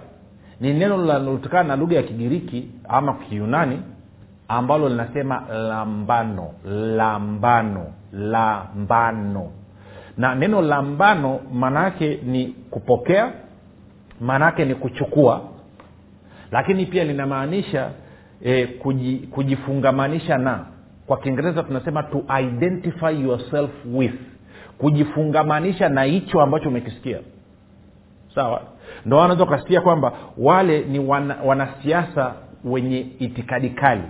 ni 0.60 0.74
neno 0.74 0.98
linalotokana 0.98 1.64
na 1.64 1.76
lugha 1.76 1.96
ya 1.96 2.04
kigiriki 2.04 2.70
ama 2.90 3.14
kiyunani 3.14 3.82
ambalo 4.48 4.90
linasema 4.90 5.44
lambano 5.50 6.52
lambano 6.66 7.86
lambano. 8.14 9.52
Na 10.18 10.36
neno 10.36 10.62
lambano 10.62 11.40
maana 11.54 11.84
yake 11.84 12.20
ni 12.26 12.48
kupokea 12.48 13.32
maana 14.22 14.46
yake 14.46 14.66
ni 14.66 14.76
kuchukua 14.76 15.42
lakini 16.52 16.86
pia 16.86 17.04
linamaanisha 17.04 17.90
e, 18.44 18.66
kuji, 18.68 19.18
kujifungamanisha 19.18 20.38
na. 20.38 20.66
Kwa 21.08 21.18
kiingereza 21.18 21.64
tunasema 21.64 22.04
to 22.04 22.24
identify 22.42 23.22
yourself 23.24 23.70
with 23.94 24.14
kujifungamanisha 24.78 25.90
na 25.90 26.04
hicho 26.04 26.42
ambacho 26.42 26.70
umekisikia. 26.70 27.20
Sawa? 28.36 28.62
Ndo 29.06 29.18
wanaweza 29.18 29.44
ukasikia 29.44 29.82
kwamba 29.82 30.12
wale 30.38 30.80
ni 30.82 31.00
wana, 31.00 31.36
wanasiasa 31.46 32.34
wenye 32.64 33.00
itikadi 33.20 33.70
kali. 33.70 34.02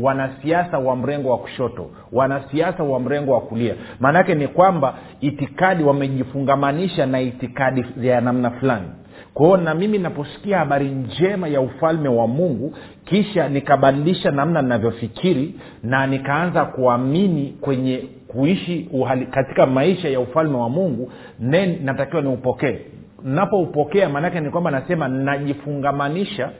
Wanasiasa 0.00 0.78
wa 0.78 0.96
mrengo 0.96 1.30
wa 1.30 1.38
kushoto. 1.38 1.90
Wanasiasa 2.12 2.82
wa 2.82 3.00
mrengo 3.00 3.32
wa 3.32 3.40
kulia. 3.40 3.74
Maanaake 4.00 4.34
ni 4.34 4.48
kwamba 4.48 4.94
itikadi 5.20 5.84
wamejifungamanisha 5.84 7.06
na 7.06 7.20
itikadi 7.20 7.84
ya 8.00 8.20
namna 8.20 8.50
fulani. 8.50 8.86
Kwao 9.34 9.56
na 9.56 9.74
mimi 9.74 9.98
naposikia 9.98 10.58
habari 10.58 10.88
njema 10.88 11.48
ya 11.48 11.60
ufalme 11.60 12.08
wa 12.08 12.26
mungu 12.26 12.74
kisha 13.04 13.48
nikabadilisha 13.48 14.30
namna 14.30 14.62
ninavyofikiri 14.62 15.54
na 15.82 16.06
nikaanza 16.06 16.64
kuamini 16.64 17.54
kwenye 17.60 18.04
kuishi 18.34 18.88
uhali, 18.92 19.26
katika 19.26 19.66
maisha 19.66 20.08
ya 20.08 20.20
ufalme 20.20 20.56
wa 20.56 20.68
mungu 20.68 21.12
nen 21.40 21.78
natakiwa 21.84 22.22
niupokee. 22.22 22.78
Napoupokea 23.24 24.08
maanaake 24.08 24.40
ni 24.40 24.50
kwamba 24.50 24.70
nasema 24.70 25.08
najifungamanisha 25.08 26.50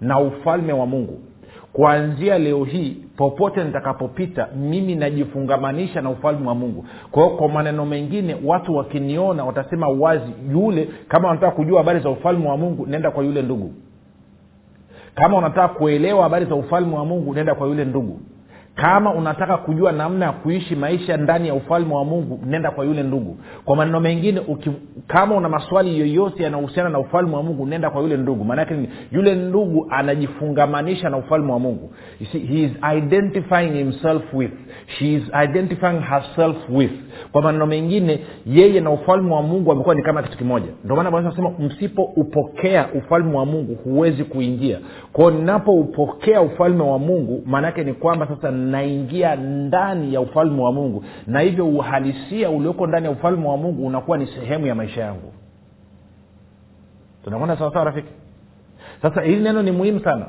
na 0.00 0.20
ufalme 0.20 0.72
wa 0.72 0.86
mungu. 0.86 1.18
Kuanzia 1.72 2.38
leo 2.38 2.64
hii 2.64 2.96
popote 3.16 3.64
nitakapopita 3.64 4.48
mimi 4.56 4.94
najifungamanisha 4.94 6.00
na 6.00 6.10
ufalme 6.10 6.48
wa 6.48 6.54
mungu. 6.54 6.84
Kwa 7.10 7.30
kwa 7.30 7.48
maneno 7.48 7.86
mengine 7.86 8.36
watu 8.44 8.76
wakiniona 8.76 9.44
watasema 9.44 9.88
wazi 9.88 10.32
yule 10.52 10.88
kama 11.08 11.28
wanataka 11.28 11.56
kujua 11.56 11.78
habari 11.78 12.00
za 12.00 12.10
ufalme 12.10 12.48
wa 12.48 12.56
mungu 12.56 12.86
nenda 12.86 13.10
kwa 13.10 13.24
yule 13.24 13.42
ndugu. 13.42 13.72
Kama 15.14 15.38
unataka 15.38 15.68
kuelewa 15.68 16.22
habari 16.22 16.46
za 16.46 16.54
ufalme 16.54 16.96
wa 16.96 17.04
mungu 17.04 17.34
nenda 17.34 17.54
kwa 17.54 17.66
yule 17.68 17.84
ndugu 17.84 18.20
kama 18.74 19.14
unataka 19.14 19.56
kujua 19.56 19.92
namna 19.92 20.26
ya 20.26 20.32
kuishi 20.32 20.76
maisha 20.76 21.16
ndani 21.16 21.48
ya 21.48 21.54
ufalme 21.54 21.94
wa 21.94 22.04
mungu 22.04 22.40
nenda 22.46 22.70
kwa 22.70 22.84
yule 22.84 23.02
ndugu. 23.02 23.36
Kwa 23.64 23.76
maneno 23.76 24.00
mengine 24.00 24.40
uki, 24.40 24.70
kama 25.06 25.34
una 25.34 25.48
maswali 25.48 25.98
yoyote 26.00 26.42
yanahusiana 26.42 26.88
na 26.90 26.98
ufalme 26.98 27.36
wa 27.36 27.42
mungu 27.42 27.66
nenda 27.66 27.90
kwa 27.90 28.02
yule 28.02 28.16
ndugu. 28.16 28.44
Maanake 28.44 28.74
nini? 28.74 28.88
Yule 29.12 29.34
ndugu 29.34 29.86
anajifungamanisha 29.90 31.10
na 31.10 31.16
ufalme 31.16 31.52
wa 31.52 31.58
mungu. 31.58 31.92
He 32.32 32.62
is 32.62 32.72
identifying 32.96 33.72
himself 33.72 34.22
with. 34.34 34.50
She 34.98 35.12
is 35.14 35.22
identifying 35.44 36.00
herself 36.00 36.56
with. 36.70 36.92
Kwa 37.32 37.42
maneno 37.42 37.66
mengine 37.66 38.20
yeye 38.46 38.80
na 38.80 38.90
ufalme 38.90 39.34
wa 39.34 39.42
mungu 39.42 39.72
amekuwa 39.72 39.94
ni 39.94 40.02
kama 40.02 40.22
kitu 40.22 40.38
kimoja. 40.38 40.66
Ndio 40.84 40.96
maana 40.96 41.10
bwana 41.10 41.26
anasema 41.28 41.50
msipoupokea 41.58 42.86
ufalme 42.94 43.36
wa 43.36 43.46
mungu 43.46 43.74
huwezi 43.74 44.24
kuingia. 44.24 44.78
Kwao 45.12 45.30
ninapoupokea 45.30 46.40
ufalme 46.42 46.82
wa 46.82 46.98
mungu 46.98 47.42
maanaake 47.46 47.84
ni 47.84 47.92
kwamba 47.94 48.26
sasa 48.26 48.50
naingia 48.70 49.36
ndani 49.36 50.14
ya 50.14 50.20
ufalme 50.20 50.62
wa 50.62 50.72
mungu. 50.72 51.04
Na 51.26 51.40
hivyo 51.40 51.68
uhalisia 51.68 52.50
ulioko 52.50 52.86
ndani 52.86 53.06
ya 53.06 53.10
ufalme 53.12 53.48
wa 53.48 53.56
mungu 53.56 53.86
unakuwa 53.86 54.18
ni 54.18 54.26
sehemu 54.26 54.66
ya 54.66 54.74
maisha 54.74 55.00
yangu. 55.00 55.32
Tunakwenda 57.24 57.56
sawasawa 57.56 57.84
rafiki? 57.84 58.08
Sasa 59.02 59.20
hili 59.22 59.42
neno 59.42 59.62
ni 59.62 59.72
muhimu 59.72 60.00
sana. 60.00 60.26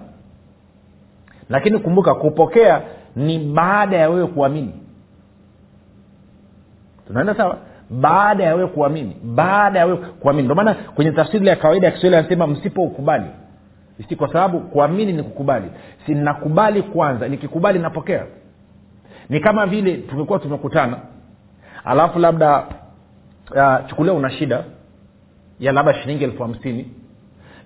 Lakini 1.49 1.79
kumbuka 1.79 2.15
kupokea 2.15 2.81
ni 3.15 3.39
baada 3.39 3.97
ya 3.97 4.09
wewe 4.09 4.27
kuamini. 4.27 4.73
Tunaenda 7.07 7.35
sawa? 7.35 7.57
Baada 7.89 8.43
ya 8.43 8.55
wewe 8.55 8.67
kuamini. 8.67 9.17
Baada 9.23 9.79
ya 9.79 9.85
wewe 9.85 9.97
kuamini. 9.97 10.43
Ndio 10.43 10.55
maana 10.55 10.73
kwenye 10.73 11.11
tafsiri 11.11 11.47
ya 11.47 11.55
kawaida 11.55 11.87
ya 11.87 11.91
kiswahili 11.91 12.15
anasema 12.15 12.47
msipoukubali 12.47 13.25
si 14.09 14.15
kwa 14.15 14.27
sababu 14.27 14.59
kuamini 14.59 15.13
ni 15.13 15.23
kukubali. 15.23 15.65
Si 16.05 16.15
nakubali 16.15 16.81
kwanza 16.83 17.27
nikikubali 17.27 17.79
napokea. 17.79 18.25
Ni 19.29 19.39
kama 19.39 19.65
vile 19.65 19.97
tumekuwa 19.97 20.39
tumekutana. 20.39 20.97
Alafu 21.85 22.19
labda 22.19 22.63
uh, 23.51 23.87
chukulia 23.89 24.13
una 24.13 24.31
shida 24.31 24.63
ya 25.59 25.71
labda 25.71 25.93
shilingi 25.93 26.23
elfu 26.23 26.43
hamsini 26.43 26.91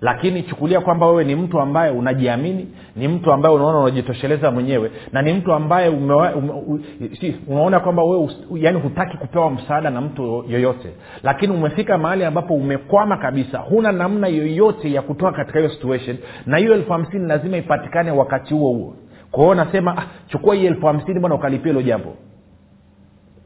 lakini 0.00 0.42
chukulia 0.42 0.80
kwamba 0.80 1.06
wewe 1.06 1.24
ni 1.24 1.34
mtu 1.36 1.60
ambaye 1.60 1.90
unajiamini 1.92 2.68
ni 2.96 3.08
mtu 3.08 3.32
ambaye 3.32 3.54
unaona 3.54 3.78
unajitosheleza 3.78 4.50
mwenyewe 4.50 4.90
na 5.12 5.22
ni 5.22 5.32
mtu 5.32 5.52
ambaye 5.52 5.88
umewa, 5.88 6.34
ume, 6.34 6.52
u, 6.52 6.80
si, 7.20 7.36
unaona 7.46 7.80
kwamba 7.80 8.02
wewe 8.04 8.30
yani 8.54 8.80
hutaki 8.80 9.16
kupewa 9.16 9.50
msaada 9.50 9.90
na 9.90 10.00
mtu 10.00 10.44
yoyote. 10.48 10.88
Lakini 11.22 11.52
umefika 11.54 11.98
mahali 11.98 12.24
ambapo 12.24 12.54
umekwama 12.54 13.16
kabisa 13.16 13.58
huna 13.58 13.92
namna 13.92 14.28
yoyote 14.28 14.92
ya 14.92 15.02
kutoka 15.02 15.32
katika 15.32 15.58
hiyo 15.58 15.70
situation 15.70 16.16
na 16.46 16.56
hiyo 16.56 16.74
elfu 16.74 16.92
hamsini 16.92 17.28
lazima 17.28 17.56
ipatikane 17.56 18.10
wakati 18.10 18.54
huo 18.54 18.72
huo. 18.72 18.96
Kwa 19.30 19.42
hiyo 19.42 19.54
nasema 19.54 19.98
ah, 19.98 20.06
chukua 20.26 20.54
hii 20.54 20.66
elfu 20.66 20.86
hamsini 20.86 21.20
bwana 21.20 21.34
ukalipia 21.34 21.72
hilo 21.72 21.82
jambo. 21.82 22.14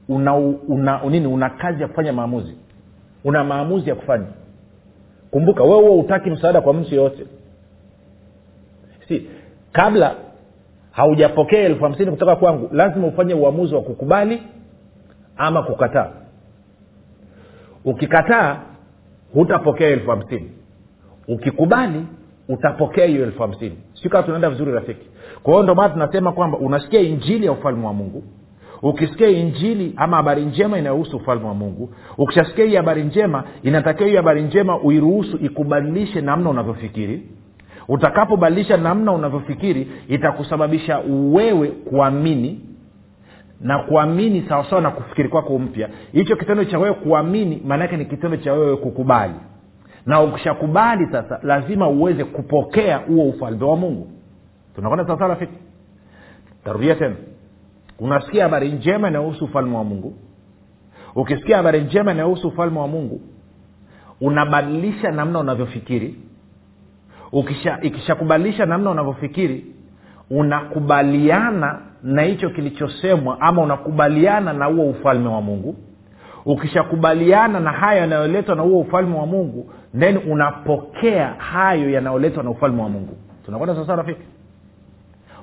Una, 0.08 0.34
una 0.68 1.00
nini 1.10 1.26
una 1.26 1.50
kazi 1.50 1.82
ya 1.82 1.88
kufanya 1.88 2.12
maamuzi. 2.12 2.56
Una 3.24 3.44
maamuzi 3.44 3.88
ya 3.88 3.94
kufanya 3.94 4.26
kumbuka 5.32 5.62
wewe 5.64 5.80
huo 5.80 5.96
hutaki 6.02 6.30
msaada 6.30 6.60
kwa 6.60 6.74
mtu 6.74 6.94
yoyote. 6.94 7.26
Si 9.08 9.26
kabla 9.72 10.14
haujapokea 10.90 11.60
elfu 11.60 11.84
hamsini 11.84 12.10
kutoka 12.10 12.36
kwangu 12.36 12.68
lazima 12.72 13.06
ufanye 13.06 13.34
uamuzi 13.34 13.74
wa 13.74 13.82
kukubali 13.82 14.42
ama 15.36 15.62
kukataa. 15.62 16.10
Ukikataa 17.84 18.60
hutapokea 19.34 19.88
elfu 19.88 20.10
hamsini. 20.10 20.50
Ukikubali 21.28 22.06
utapokea 22.48 23.06
hiyo 23.06 23.22
elfu 23.22 23.42
hamsini. 23.42 23.78
Sio 24.02 24.10
kaa 24.10 24.22
tunaenda 24.22 24.50
vizuri 24.50 24.72
rafiki. 24.72 25.06
Kwa 25.42 25.52
hiyo 25.52 25.62
ndio 25.62 25.74
maana 25.74 25.92
tunasema 25.94 26.32
kwamba 26.32 26.58
unasikia 26.58 27.00
injili 27.00 27.46
ya 27.46 27.52
ufalme 27.52 27.86
wa 27.86 27.92
mungu 27.92 28.22
ukisikia 28.82 29.28
injili 29.28 29.92
ama 29.96 30.16
habari 30.16 30.44
njema 30.44 30.78
inayohusu 30.78 31.16
ufalme 31.16 31.46
wa 31.46 31.54
mungu 31.54 31.94
ukishasikia 32.18 32.64
hii 32.64 32.76
habari 32.76 33.02
njema 33.04 33.44
inatakiwa 33.62 34.08
hii 34.08 34.16
habari 34.16 34.42
njema 34.42 34.78
uiruhusu 34.80 35.36
ikubadilishe 35.36 36.20
namna 36.20 36.50
unavyofikiri. 36.50 37.22
Utakapobadilisha 37.88 38.76
namna 38.76 39.12
unavyofikiri 39.12 39.88
itakusababisha 40.08 40.98
wewe 41.32 41.68
kuamini 41.68 42.60
na 43.60 43.78
kuamini 43.78 44.44
sawasawa 44.48 44.82
na 44.82 44.90
kufikiri 44.90 45.28
kwako 45.28 45.58
mpya. 45.58 45.88
Hicho 46.12 46.36
kitendo 46.36 46.64
cha 46.64 46.78
wewe 46.78 46.94
kuamini 46.94 47.62
maanaake 47.66 47.96
ni 47.96 48.04
kitendo 48.04 48.36
cha 48.36 48.52
wewe 48.52 48.76
kukubali. 48.76 49.34
Na 50.06 50.20
ukishakubali 50.22 51.06
sasa 51.12 51.40
lazima 51.42 51.88
uweze 51.88 52.24
kupokea 52.24 52.96
huo 52.96 53.24
ufalme 53.28 53.64
wa 53.64 53.76
mungu. 53.76 54.08
Tunakwenda 54.74 55.06
sawasawa 55.06 55.28
rafiki? 55.30 55.52
Tarudia 56.64 56.94
tena 56.94 57.14
unasikia 58.02 58.42
habari 58.42 58.72
njema 58.72 59.08
inayohusu 59.08 59.44
ufalme 59.44 59.76
wa 59.76 59.84
mungu? 59.84 60.14
Ukisikia 61.14 61.56
habari 61.56 61.80
njema 61.80 62.12
inayohusu 62.12 62.48
ufalme 62.48 62.78
wa 62.78 62.88
mungu 62.88 63.20
unabadilisha 64.20 65.10
namna 65.10 65.38
unavyofikiri. 65.38 66.14
Ikishakubadilisha 67.82 68.66
namna 68.66 68.90
unavyofikiri 68.90 69.66
unakubaliana 70.30 71.78
na 72.02 72.22
hicho 72.22 72.50
kilichosemwa 72.50 73.40
ama 73.40 73.62
unakubaliana 73.62 74.52
na 74.52 74.64
huo 74.64 74.90
ufalme 74.90 75.28
wa 75.28 75.40
mungu. 75.40 75.76
Ukishakubaliana 76.44 77.60
na 77.60 77.72
hayo 77.72 78.00
yanayoletwa 78.00 78.54
na 78.56 78.62
huo 78.62 78.80
ufalme 78.80 79.16
wa 79.16 79.26
mungu 79.26 79.70
then 79.98 80.16
unapokea 80.30 81.26
hayo 81.28 81.90
yanayoletwa 81.90 82.42
na 82.42 82.50
ufalme 82.50 82.82
wa 82.82 82.88
mungu. 82.88 83.16
Tunakwenda 83.44 83.74
sasa 83.76 83.96
rafiki 83.96 84.20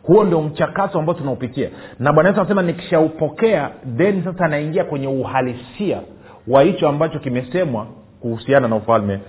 huo 0.03 0.23
ndio 0.23 0.41
mchakato 0.41 0.99
ambao 0.99 1.15
tunaupitia. 1.15 1.69
Na 1.99 2.13
bwana 2.13 2.29
yesu 2.29 2.41
anasema 2.41 2.61
nikishaupokea 2.61 3.71
then 3.97 4.23
sasa 4.23 4.45
anaingia 4.45 4.83
kwenye 4.83 5.07
uhalisia 5.07 6.01
wa 6.47 6.61
hicho 6.63 6.89
ambacho 6.89 7.19
kimesemwa 7.19 7.87
kuhusiana 8.19 8.67
na 8.67 8.75
ufalme 8.75 9.19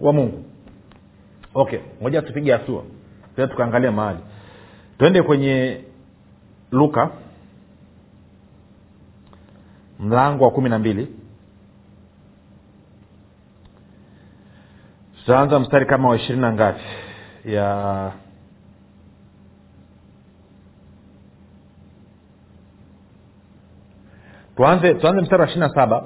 wa 0.00 0.12
mungu. 0.12 0.44
Okay 1.54 1.78
moja 2.00 2.22
tupige 2.22 2.52
hatua. 2.52 2.82
Tena 3.36 3.48
tukaangalia 3.48 3.92
mahali. 3.92 4.18
Twende 4.98 5.22
kwenye 5.22 5.80
luka 6.70 7.10
mlango 10.00 10.44
wa 10.44 10.50
kumi 10.50 10.68
na 10.68 10.78
mbili. 10.78 11.08
Tutaanza 15.20 15.60
mstari 15.60 15.86
kama 15.86 16.08
wa 16.08 16.16
ishirini 16.16 16.40
na 16.42 16.52
ngapi? 16.52 16.82
Ya 17.44 18.12
tuanze 24.56 24.94
tuanze 24.94 25.20
mstari 25.22 25.40
wa 25.42 25.46
ishiri 25.48 25.60
na 25.60 25.68
saba. 25.74 26.04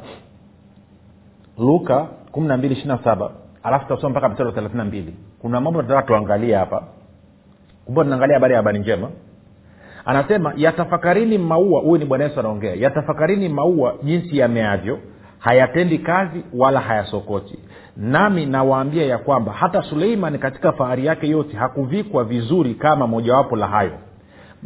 Luka 1.58 2.06
kumi 2.32 2.48
na 2.48 2.56
mbili 2.56 2.74
ishiri 2.74 2.88
na 2.88 2.98
saba. 3.04 3.30
Alafu 3.62 3.84
tutasoma 3.88 4.10
mpaka 4.10 4.28
mstari 4.28 4.46
wa 4.48 4.54
thelathini 4.54 4.78
na 4.78 4.84
mbili. 4.84 5.14
Kuna 5.40 5.60
mambo 5.60 5.82
tunataka 5.82 6.06
tuangalie 6.06 6.54
hapa. 6.56 6.82
Kumbuka 7.84 8.04
tunaangalia 8.04 8.36
habari 8.36 8.52
ya 8.52 8.58
habari 8.58 8.78
njema. 8.78 9.10
Anasema 10.04 10.52
yatafakarini 10.56 11.38
maua 11.38 11.80
huyu 11.80 11.98
ni 11.98 12.04
bwana 12.04 12.24
yesu 12.24 12.40
anaongea 12.40 12.74
yatafakarini 12.74 13.48
maua 13.48 13.94
jinsi 14.02 14.38
yameavyo 14.38 14.98
hayatendi 15.38 15.98
kazi 15.98 16.44
wala 16.54 16.80
hayasokoti. 16.80 17.58
Nami 17.96 18.46
nawaambia 18.46 19.06
ya 19.06 19.18
kwamba 19.18 19.52
hata 19.52 19.82
suleiman 19.82 20.38
katika 20.38 20.72
fahari 20.72 21.06
yake 21.06 21.28
yote 21.28 21.56
hakuvikwa 21.56 22.24
vizuri 22.24 22.74
kama 22.74 23.06
mojawapo 23.06 23.56
la 23.56 23.66
hayo 23.66 23.98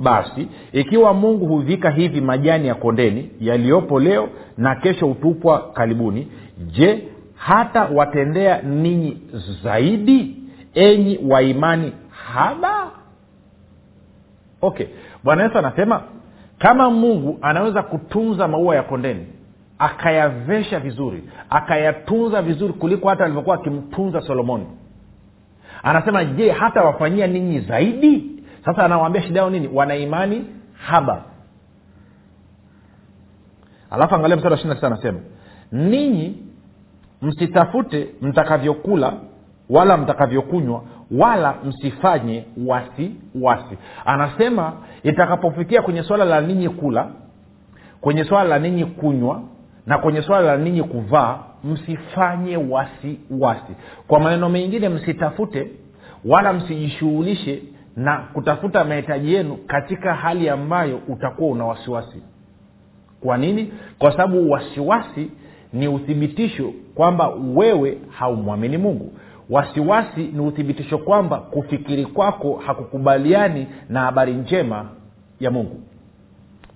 basi 0.00 0.48
ikiwa 0.72 1.14
mungu 1.14 1.46
huvika 1.46 1.90
hivi 1.90 2.20
majani 2.20 2.68
ya 2.68 2.74
kondeni 2.74 3.30
yaliyopo 3.40 4.00
leo 4.00 4.28
na 4.58 4.74
kesho 4.74 5.06
hutupwa 5.06 5.72
karibuni 5.72 6.28
je 6.66 7.08
hata 7.34 7.84
watendea 7.84 8.62
ninyi 8.62 9.18
zaidi 9.62 10.36
enyi 10.74 11.18
wa 11.28 11.42
imani 11.42 11.92
haba? 12.34 12.90
Okay 14.62 14.86
bwana 15.24 15.42
yesu 15.42 15.58
anasema 15.58 16.02
kama 16.58 16.90
mungu 16.90 17.38
anaweza 17.42 17.82
kutunza 17.82 18.48
maua 18.48 18.76
ya 18.76 18.82
kondeni 18.82 19.26
akayavesha 19.78 20.80
vizuri 20.80 21.22
akayatunza 21.50 22.42
vizuri 22.42 22.72
kuliko 22.72 23.08
hata 23.08 23.24
alivyokuwa 23.24 23.54
akimtunza 23.56 24.20
solomoni 24.20 24.66
anasema 25.82 26.24
je 26.24 26.50
hata 26.50 26.82
wafanyia 26.82 27.26
ninyi 27.26 27.60
zaidi 27.60 28.39
sasa 28.64 28.84
anawaambia 28.84 29.22
shida 29.22 29.40
yao 29.40 29.50
nini? 29.50 29.68
Wana 29.72 29.96
imani 29.96 30.44
haba. 30.72 31.24
Alafu 33.90 34.14
angalia 34.14 34.36
mstari 34.36 34.52
wa 34.52 34.58
ishiri 34.58 34.68
na 34.68 34.74
tisa 34.74 34.86
anasema 34.86 35.18
ninyi 35.72 36.36
msitafute 37.22 38.08
mtakavyokula 38.22 39.12
wala 39.70 39.96
mtakavyokunywa 39.96 40.82
wala 41.10 41.54
msifanye 41.64 42.44
wasi 42.66 43.14
wasi 43.40 43.78
anasema 44.04 44.72
itakapofikia 45.02 45.82
kwenye 45.82 46.02
swala 46.02 46.24
la 46.24 46.40
ninyi 46.40 46.68
kula 46.68 47.08
kwenye 48.00 48.24
swala 48.24 48.48
la 48.48 48.58
ninyi 48.58 48.84
kunywa 48.84 49.42
na 49.86 49.98
kwenye 49.98 50.22
swala 50.22 50.46
la 50.46 50.56
ninyi 50.56 50.82
kuvaa 50.82 51.38
msifanye 51.64 52.56
wasi 52.56 53.20
wasi 53.30 53.72
kwa 54.06 54.20
maneno 54.20 54.48
mengine 54.48 54.88
msitafute 54.88 55.70
wala 56.24 56.52
msijishughulishe 56.52 57.62
na 57.96 58.16
kutafuta 58.18 58.84
mahitaji 58.84 59.34
yenu 59.34 59.56
katika 59.66 60.14
hali 60.14 60.48
ambayo 60.48 61.00
utakuwa 61.08 61.50
una 61.50 61.64
wasiwasi. 61.64 62.22
Kwa 63.22 63.38
nini? 63.38 63.72
Kwa 63.98 64.12
sababu 64.12 64.50
wasiwasi 64.50 65.30
ni 65.72 65.88
uthibitisho 65.88 66.72
kwamba 66.94 67.28
wewe 67.54 67.98
haumwamini 68.08 68.78
mungu. 68.78 69.12
Wasiwasi 69.50 70.20
ni 70.32 70.40
uthibitisho 70.40 70.98
kwamba 70.98 71.38
kufikiri 71.38 72.06
kwako 72.06 72.62
hakukubaliani 72.66 73.66
na 73.88 74.00
habari 74.00 74.32
njema 74.34 74.88
ya 75.40 75.50
mungu. 75.50 75.80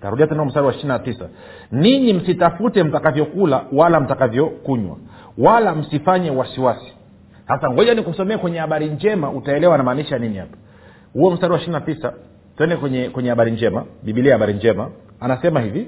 Tarudia 0.01 0.27
tena 0.27 0.45
mstari 0.45 0.65
wa 0.67 0.73
ishiri 0.75 0.99
tisa. 0.99 1.29
Ninyi 1.71 2.13
msitafute 2.13 2.83
mtakavyokula 2.83 3.65
wala 3.73 3.99
mtakavyokunywa 3.99 4.97
wala 5.37 5.75
msifanye 5.75 6.31
wasiwasi. 6.31 6.93
Sasa 7.47 7.69
ngoja 7.69 7.93
nikusomee 7.93 8.37
kwenye 8.37 8.59
habari 8.59 8.85
njema 8.89 9.31
utaelewa 9.31 9.77
namaanisha 9.77 10.17
nini 10.19 10.37
hapa 10.37 10.57
huo 11.15 11.31
mstari 11.31 11.53
wa 11.53 11.59
ishiri 11.59 11.81
tisa 11.81 12.13
twende 12.57 12.75
kwenye 12.75 13.09
kwenye 13.09 13.29
habari 13.29 13.51
njema 13.51 13.85
bibilia 14.03 14.33
habari 14.33 14.53
njema. 14.53 14.89
Anasema 15.19 15.61
hivi 15.61 15.87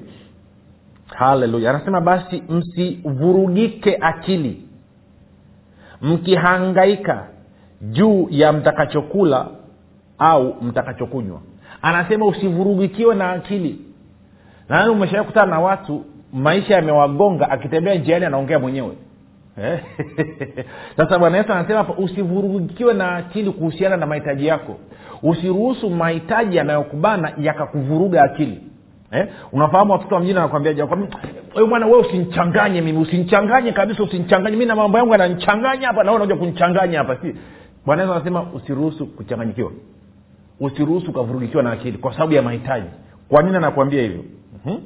haleluya. 1.06 1.70
Anasema 1.70 2.00
basi 2.00 2.42
msivurugike 2.48 3.98
akili 4.00 4.62
mkihangaika 6.02 7.26
juu 7.82 8.28
ya 8.30 8.52
mtakachokula 8.52 9.46
au 10.18 10.62
mtakachokunywa. 10.62 11.40
Anasema 11.82 12.26
usivurugikiwe 12.26 13.14
na 13.14 13.30
akili. 13.30 13.78
Nani 14.68 14.90
umeshawai 14.90 15.26
kutana 15.26 15.50
na 15.50 15.60
watu 15.60 16.04
maisha 16.32 16.74
yamewagonga 16.74 17.50
akitembea 17.50 17.94
njiani 17.94 18.24
anaongea 18.24 18.58
mwenyewe. 18.58 18.92
Sasa 20.96 21.18
bwana 21.18 21.36
yesu 21.38 21.52
anasema 21.52 21.78
hapa 21.78 21.92
usivurugikiwe 21.92 22.94
na 22.94 23.16
akili 23.16 23.50
kuhusiana 23.50 23.96
na 23.96 24.06
mahitaji 24.06 24.46
yako 24.46 24.76
usiruhusu 25.22 25.90
mahitaji 25.90 26.56
yanayokubana 26.56 27.32
yakakuvuruga 27.38 28.22
akili. 28.22 28.60
Eh? 29.10 29.26
unafahamu 29.52 29.92
watoto 29.92 30.14
wa 30.14 30.20
mjini 30.20 30.38
anakwambia 30.38 30.86
bwana 31.68 31.86
we 31.86 31.98
usinichanganye 31.98 32.80
mimi 32.80 32.98
usinichanganye 32.98 33.72
kabisa 33.72 34.02
usinichanganye. 34.02 34.56
Mi 34.56 34.66
na 34.66 34.76
mambo 34.76 34.98
yangu 34.98 35.12
yananichanganya 35.12 35.86
hapa 35.86 36.04
nawe 36.04 36.16
unaja 36.16 36.36
kunichanganya 36.36 36.98
hapa. 36.98 37.16
Si. 37.16 37.34
Bwana 37.86 38.02
anasema 38.02 38.42
usiruhusu 38.42 39.06
kuchanganyikiwa. 39.06 39.72
Usiruhusu 40.60 41.10
ukavurugikiwa 41.10 41.62
na 41.62 41.72
akili 41.72 41.98
kwa 41.98 42.12
sababu 42.12 42.32
ya 42.32 42.42
mahitaji. 42.42 42.86
Kwa 43.28 43.42
nini 43.42 43.56
anakuambia 43.56 44.02
hivyo? 44.02 44.24
Mm-hmm 44.66 44.80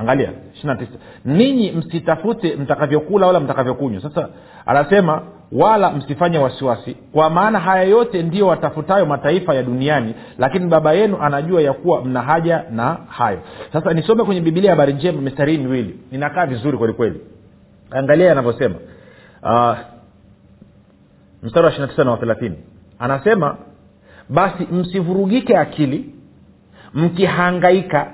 angalia 0.00 0.30
ishirina 0.54 0.76
tisa. 0.76 0.92
Ninyi 1.24 1.72
msitafute 1.72 2.56
mtakavyokula 2.56 3.26
wala 3.26 3.40
mtakavyokunywa. 3.40 4.02
Sasa 4.02 4.28
anasema 4.66 5.22
wala 5.52 5.90
msifanye 5.90 6.38
wasiwasi. 6.38 6.96
Kwa 7.12 7.30
maana 7.30 7.58
haya 7.58 7.82
yote 7.82 8.22
ndiyo 8.22 8.46
watafutayo 8.46 9.06
mataifa 9.06 9.54
ya 9.54 9.62
duniani 9.62 10.14
lakini 10.38 10.66
baba 10.66 10.92
yenu 10.92 11.16
anajua 11.22 11.62
ya 11.62 11.72
kuwa 11.72 12.04
mna 12.04 12.22
haja 12.22 12.64
na 12.70 12.98
hayo. 13.08 13.38
Sasa 13.72 13.92
nisome 13.92 14.24
kwenye 14.24 14.40
bibilia 14.40 14.70
habari 14.70 14.92
njema 14.92 15.20
mistari 15.20 15.52
hii 15.52 15.58
miwili. 15.58 15.98
Inakaa 16.12 16.46
vizuri 16.46 16.78
kwelikweli 16.78 17.20
angalia 17.90 18.32
anavyosema 18.32 18.74
uh, 19.42 19.76
mstari 21.42 21.64
wa 21.64 21.70
ishirina 21.70 21.88
tisa 21.88 22.04
na 22.04 22.10
wa 22.10 22.16
thelathini. 22.16 22.56
Anasema 22.98 23.56
basi 24.28 24.64
msivurugike 24.72 25.56
akili 25.58 26.14
mkihangaika 26.94 28.12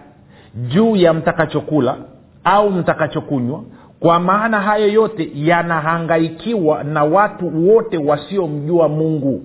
juu 0.55 0.97
ya 0.97 1.13
mtakachokula 1.15 1.97
au 2.45 2.71
mtakachokunywa 2.71 3.63
kwa 4.01 4.21
maana 4.21 4.61
hayo 4.61 4.89
yote 4.89 5.31
yanahangaikiwa 5.35 6.85
na 6.85 7.05
watu 7.05 7.69
wote 7.69 7.99
wasiomjua 7.99 8.89
mungu. 8.89 9.43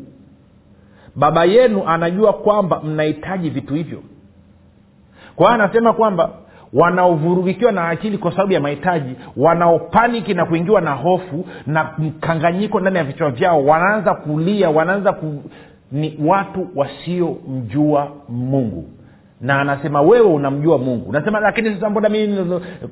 Baba 1.16 1.46
yenu 1.46 1.84
anajua 1.88 2.34
kwamba 2.34 2.82
mnahitaji 2.84 3.50
vitu 3.50 3.74
hivyo. 3.74 4.00
Kwa 5.36 5.46
hiyo 5.52 5.64
anasema 5.64 5.94
kwamba 5.94 6.30
wanaovurugikiwa 6.74 7.72
na 7.72 7.88
akili 7.90 8.18
kwa 8.18 8.32
sababu 8.32 8.54
ya 8.54 8.60
mahitaji 8.60 9.16
wanaopaniki 9.38 10.34
na 10.34 10.46
kuingiwa 10.46 10.82
na 10.82 10.92
hofu 10.92 11.46
na 11.68 11.94
mkanganyiko 11.98 12.80
ndani 12.80 12.98
ya 12.98 13.04
vichwa 13.04 13.30
vyao 13.32 13.66
wanaanza 13.66 14.14
kulia 14.14 14.70
wanaanza 14.70 15.14
ku... 15.14 15.44
ni 15.92 16.20
watu 16.26 16.68
wasiomjua 16.76 18.12
mungu 18.30 18.86
na 19.42 19.62
anasema 19.62 20.02
wewe 20.02 20.28
unamjua 20.28 20.78
mungu. 20.78 21.10
Unasema 21.10 21.40
lakini 21.40 21.74
sasa 21.74 21.90
mbona 21.90 22.10
mii 22.10 22.30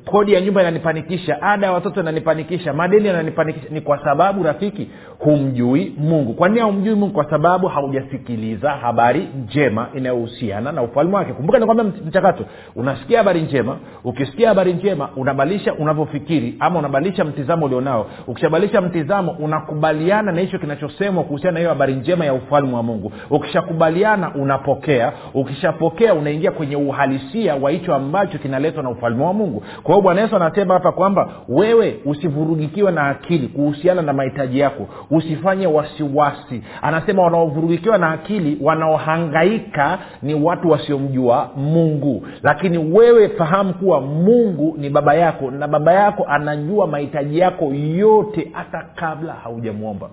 kodi 0.05 0.33
ya 0.33 0.41
nyumba 0.41 0.61
inanipanikisha 0.61 1.41
ada 1.41 1.67
ya 1.67 1.73
watoto 1.73 2.01
inanipanikisha 2.01 2.73
madeni 2.73 3.07
yananipanikisha? 3.07 3.67
Ni 3.71 3.81
kwa 3.81 4.03
sababu 4.03 4.43
rafiki 4.43 4.89
humjui 5.19 5.93
mungu. 5.97 6.33
Kwa 6.33 6.47
nini 6.49 6.59
haumjui 6.61 6.95
mungu? 6.95 7.13
Kwa 7.13 7.29
sababu 7.29 7.67
haujasikiliza 7.67 8.71
habari 8.71 9.27
njema 9.45 9.87
inayohusiana 9.95 10.71
na 10.71 10.81
ufalme 10.83 11.15
wake. 11.15 11.33
Kumbuka 11.33 11.59
nikwambia 11.59 11.85
mchakato. 12.07 12.45
Unasikia 12.75 13.17
habari 13.17 13.41
njema 13.41 13.77
ukisikia 14.03 14.47
habari 14.49 14.73
njema 14.73 15.09
unabadilisha 15.15 15.73
unavyofikiri 15.73 16.55
ama 16.59 16.79
unabadilisha 16.79 17.25
mtizamo 17.25 17.65
ulionao. 17.65 18.05
Ukishabadilisha 18.27 18.81
mtizamo 18.81 19.31
unakubaliana 19.31 20.31
na 20.31 20.41
hicho 20.41 20.59
kinachosemwa 20.59 21.23
kuhusiana 21.23 21.53
na 21.53 21.59
hiyo 21.59 21.69
habari 21.69 21.93
njema 21.93 22.25
ya 22.25 22.33
ufalme 22.33 22.75
wa 22.75 22.83
mungu. 22.83 23.11
Ukishakubaliana 23.29 24.35
unapokea. 24.35 25.13
Ukishapokea 25.33 26.13
una 26.13 26.29
unaingia 26.39 26.51
kwenye 26.51 26.75
uhalisia 26.75 27.55
wa 27.55 27.71
hicho 27.71 27.95
ambacho 27.95 28.37
kinaletwa 28.37 28.83
na 28.83 28.89
ufalme 28.89 29.23
wa 29.23 29.33
mungu. 29.33 29.63
Kwa 29.83 29.91
hiyo 29.95 30.01
bwana 30.01 30.21
yesu 30.21 30.35
anasema 30.35 30.73
hapa 30.73 30.91
kwamba 30.91 31.29
wewe 31.49 31.99
usivurugikiwe 32.05 32.91
na 32.91 33.07
akili 33.07 33.47
kuhusiana 33.47 34.01
na 34.01 34.13
mahitaji 34.13 34.59
yako. 34.59 34.87
Usifanye 35.11 35.67
wasiwasi. 35.67 36.63
Anasema 36.81 37.23
wanaovurugikiwa 37.23 37.97
na 37.97 38.11
akili 38.11 38.57
wanaohangaika 38.61 39.99
ni 40.21 40.33
watu 40.35 40.69
wasiomjua 40.69 41.49
mungu. 41.55 42.27
Lakini 42.43 42.77
wewe 42.77 43.29
fahamu 43.29 43.73
kuwa 43.73 44.01
mungu 44.01 44.75
ni 44.77 44.89
baba 44.89 45.13
yako 45.13 45.51
na 45.51 45.67
baba 45.67 45.93
yako 45.93 46.25
anajua 46.29 46.87
mahitaji 46.87 47.39
yako 47.39 47.65
yote 47.73 48.47
hata 48.51 48.85
kabla 48.95 49.33
haujamwomba. 49.33 50.09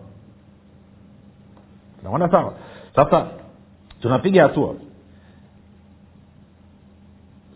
Naona 2.05 2.31
sawa? 2.31 2.53
Sasa 2.97 3.27
tunapiga 4.03 4.43
hatua 4.43 4.75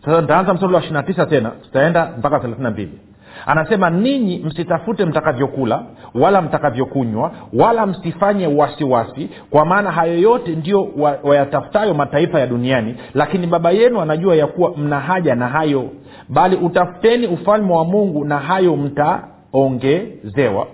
sasa 0.05 0.53
mstari 0.53 0.73
wa 0.73 0.79
ishirina 0.79 1.03
tisa 1.03 1.25
tena. 1.25 1.49
Tutaenda 1.49 2.11
mpaka 2.17 2.39
thelathini 2.39 2.63
na 2.63 2.71
mbili. 2.71 2.99
Anasema 3.45 3.89
ninyi 3.89 4.39
msitafute 4.39 5.05
mtakavyokula 5.05 5.83
wala 6.15 6.41
mtakavyokunywa 6.41 7.31
wala 7.53 7.85
msifanye 7.85 8.47
wasiwasi 8.47 9.29
kwa 9.49 9.65
maana 9.65 9.91
hayo 9.91 10.19
yote 10.19 10.55
ndio 10.55 10.87
wayatafutayo 11.23 11.93
mataifa 11.93 12.39
ya 12.39 12.47
duniani. 12.47 12.95
Lakini 13.13 13.47
baba 13.47 13.71
yenu 13.71 14.01
anajua 14.01 14.35
ya 14.35 14.47
kuwa 14.47 14.77
mna 14.77 14.99
haja 14.99 15.35
na 15.35 15.47
hayo. 15.47 15.89
Bali 16.29 16.55
utafuteni 16.55 17.27
ufalme 17.27 17.73
wa 17.73 17.85
mungu 17.85 18.25
na 18.25 18.39
hayo 18.39 18.75
mtaongezewa. 18.75 20.67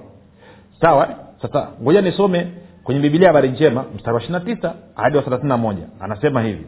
Sawa 0.81 1.09
sasa 1.41 1.67
ngoja 1.83 2.01
nisome 2.01 2.47
kwenye 2.83 2.99
bibilia 3.01 3.27
habari 3.27 3.49
njema 3.49 3.85
mstari 3.95 4.15
wa 4.15 4.21
ishirina 4.21 4.39
tisa 4.39 4.73
hadi 4.95 5.17
wa 5.17 5.23
thelathini 5.23 5.49
na 5.49 5.57
moja. 5.57 5.83
Anasema 5.99 6.41
hivi. 6.41 6.65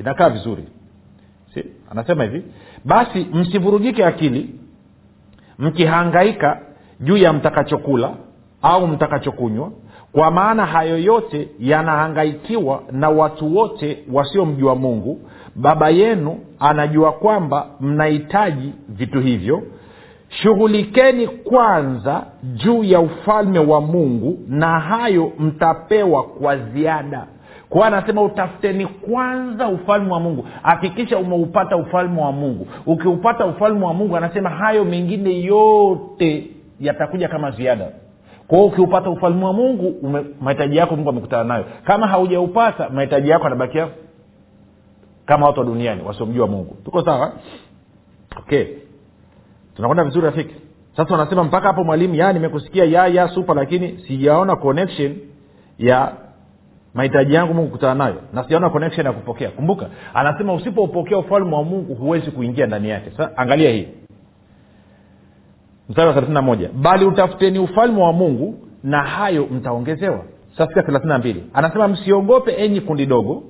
Inakaa 0.00 0.28
vizuri 0.30 0.64
si? 1.54 1.64
anasema 1.90 2.24
hivi 2.24 2.42
basi 2.84 3.26
msivurugike 3.32 4.04
akili 4.06 4.54
mkihangaika 5.58 6.60
juu 7.00 7.16
ya 7.16 7.32
mtakachokula 7.32 8.14
au 8.62 8.86
mtakachokunywa 8.86 9.70
kwa 10.12 10.30
maana 10.30 10.66
hayo 10.66 10.98
yote 10.98 11.48
yanahangaikiwa 11.58 12.82
na 12.92 13.08
watu 13.10 13.56
wote 13.56 14.04
wasiomjua 14.12 14.74
mungu. 14.74 15.20
Baba 15.56 15.88
yenu 15.88 16.38
anajua 16.58 17.12
kwamba 17.12 17.66
mnahitaji 17.80 18.72
vitu 18.88 19.20
hivyo. 19.20 19.62
Shughulikeni 20.28 21.26
kwanza 21.28 22.26
juu 22.42 22.84
ya 22.84 23.00
ufalme 23.00 23.58
wa 23.58 23.80
mungu 23.80 24.38
na 24.48 24.80
hayo 24.80 25.32
mtapewa 25.38 26.22
kwa 26.22 26.56
ziada 26.56 27.26
kwa 27.70 27.86
anasema 27.86 28.22
utafuteni 28.22 28.86
kwanza 28.86 29.68
ufalme 29.68 30.12
wa 30.12 30.20
mungu. 30.20 30.46
Hakikisha 30.62 31.18
umeupata 31.18 31.76
ufalme 31.76 32.20
wa 32.22 32.32
mungu. 32.32 32.66
Ukiupata 32.86 33.46
ufalme 33.46 33.84
wa 33.86 33.94
mungu 33.94 34.16
anasema 34.16 34.50
hayo 34.50 34.84
mengine 34.84 35.40
yote 35.40 36.50
yatakuja 36.80 37.28
kama 37.28 37.50
ziada. 37.50 37.88
Kwao 38.46 38.64
ukiupata 38.66 39.10
ufalme 39.10 39.44
wa 39.44 39.52
mungu 39.52 40.12
mahitaji 40.40 40.76
yako 40.76 40.96
mungu 40.96 41.10
amekutana 41.10 41.44
nayo. 41.44 41.64
Kama 41.84 42.06
haujaupata 42.06 42.88
mahitaji 42.88 43.28
yako 43.28 43.46
anabakia 43.46 43.88
kama 45.26 45.46
watu 45.46 45.60
wa 45.60 45.66
duniani 45.66 46.02
wasiomjua 46.02 46.46
mungu. 46.46 46.76
Tuko 46.84 47.04
sawa? 47.04 47.32
Okay. 48.38 48.64
Tunakwenda 49.76 50.04
vizuri 50.04 50.26
rafiki? 50.26 50.54
Sasa 50.96 51.14
wanasema 51.14 51.44
mpaka 51.44 51.66
hapo 51.66 51.84
mwalimu 51.84 52.14
ya 52.14 52.32
nimekusikia 52.32 52.84
ya 52.84 53.06
ya 53.06 53.28
supa 53.28 53.54
lakini 53.54 53.98
sijaona 54.06 54.56
connection 54.56 55.16
ya 55.78 56.12
mahitaji 56.94 57.34
yangu 57.34 57.54
mungu 57.54 57.70
kutana 57.70 57.94
nayo. 57.94 58.16
Na 58.32 58.42
sijaona 58.44 58.70
connection 58.70 59.06
ya 59.06 59.12
kupokea. 59.12 59.50
Kumbuka 59.50 59.86
anasema 60.14 60.54
usipoupokea 60.54 61.18
ufalme 61.18 61.54
wa 61.56 61.64
mungu 61.64 61.94
huwezi 61.94 62.30
kuingia 62.30 62.66
ndani 62.66 62.88
yake. 62.88 63.10
Sasa 63.16 63.36
angalia 63.36 63.70
hii. 63.70 63.88
Mstari 65.88 66.08
wa 66.08 66.14
thelathini 66.14 66.40
moja. 66.40 66.68
Bali 66.74 67.04
utafuteni 67.04 67.58
ufalme 67.58 68.02
wa 68.02 68.12
mungu 68.12 68.54
na 68.84 69.02
hayo 69.02 69.46
mtaongezewa. 69.46 70.24
Sasa 70.58 70.82
thelathini 70.82 71.12
na 71.12 71.18
mbili. 71.18 71.44
Anasema 71.54 71.88
msiogope 71.88 72.52
enyi 72.52 72.80
kundi 72.80 73.06
dogo 73.06 73.42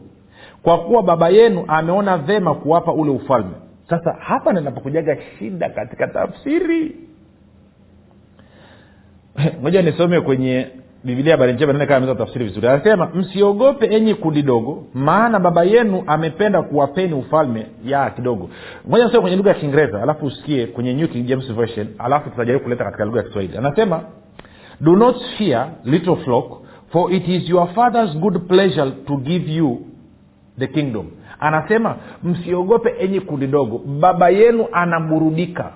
kwa 0.62 0.78
kuwa 0.78 1.02
baba 1.02 1.28
yenu 1.28 1.64
ameona 1.68 2.18
vema 2.18 2.54
kuwapa 2.54 2.92
ule 2.92 3.10
ufalme. 3.10 3.54
Sasa 3.90 4.12
hapa 4.20 4.52
ninapokujaga 4.52 5.16
shida 5.38 5.70
katika 5.70 6.06
tafsiri. 6.06 6.96
Moja 9.62 9.82
nisome 9.82 10.20
kwenye 10.20 10.66
bibilia 11.04 11.32
habari 11.32 11.52
njema 11.52 11.86
tafsiri 12.14 12.44
vizuri. 12.44 12.68
Anasema 12.68 13.06
msiogope 13.14 13.86
enyi 13.86 14.14
kundi 14.14 14.42
dogo 14.42 14.84
maana 14.94 15.40
baba 15.40 15.64
yenu 15.64 16.02
amependa 16.06 16.62
kuwapeni 16.62 17.14
ufalme 17.14 17.66
ya 17.84 18.10
kidogo. 18.10 18.50
Moja 18.88 19.04
nisome 19.04 19.20
kwenye 19.20 19.36
lugha 19.36 19.50
ya 19.50 19.56
kiingereza 19.56 20.02
alafu 20.02 20.26
usikie 20.26 20.66
kwenye 20.66 20.94
new 20.94 21.08
king 21.08 21.26
james 21.26 21.52
version 21.52 21.86
alafu 21.98 22.30
tutajaribu 22.30 22.64
kuleta 22.64 22.84
katika 22.84 23.04
lugha 23.04 23.18
ya 23.18 23.24
kiswahili. 23.26 23.58
Anasema 23.58 24.00
do 24.80 24.96
not 24.96 25.16
fear 25.38 25.68
little 25.84 26.16
flock 26.16 26.62
for 26.92 27.12
it 27.12 27.28
is 27.28 27.48
your 27.48 27.68
father's 27.74 28.16
good 28.16 28.38
pleasure 28.48 28.90
to 28.90 29.16
give 29.16 29.52
you 29.52 29.80
the 30.58 30.66
kingdom. 30.66 31.06
Anasema 31.40 31.96
msiogope 32.22 32.94
enyi 32.98 33.20
kundi 33.20 33.46
dogo 33.46 33.78
baba 33.78 34.28
yenu 34.28 34.66
anaburudika 34.72 35.72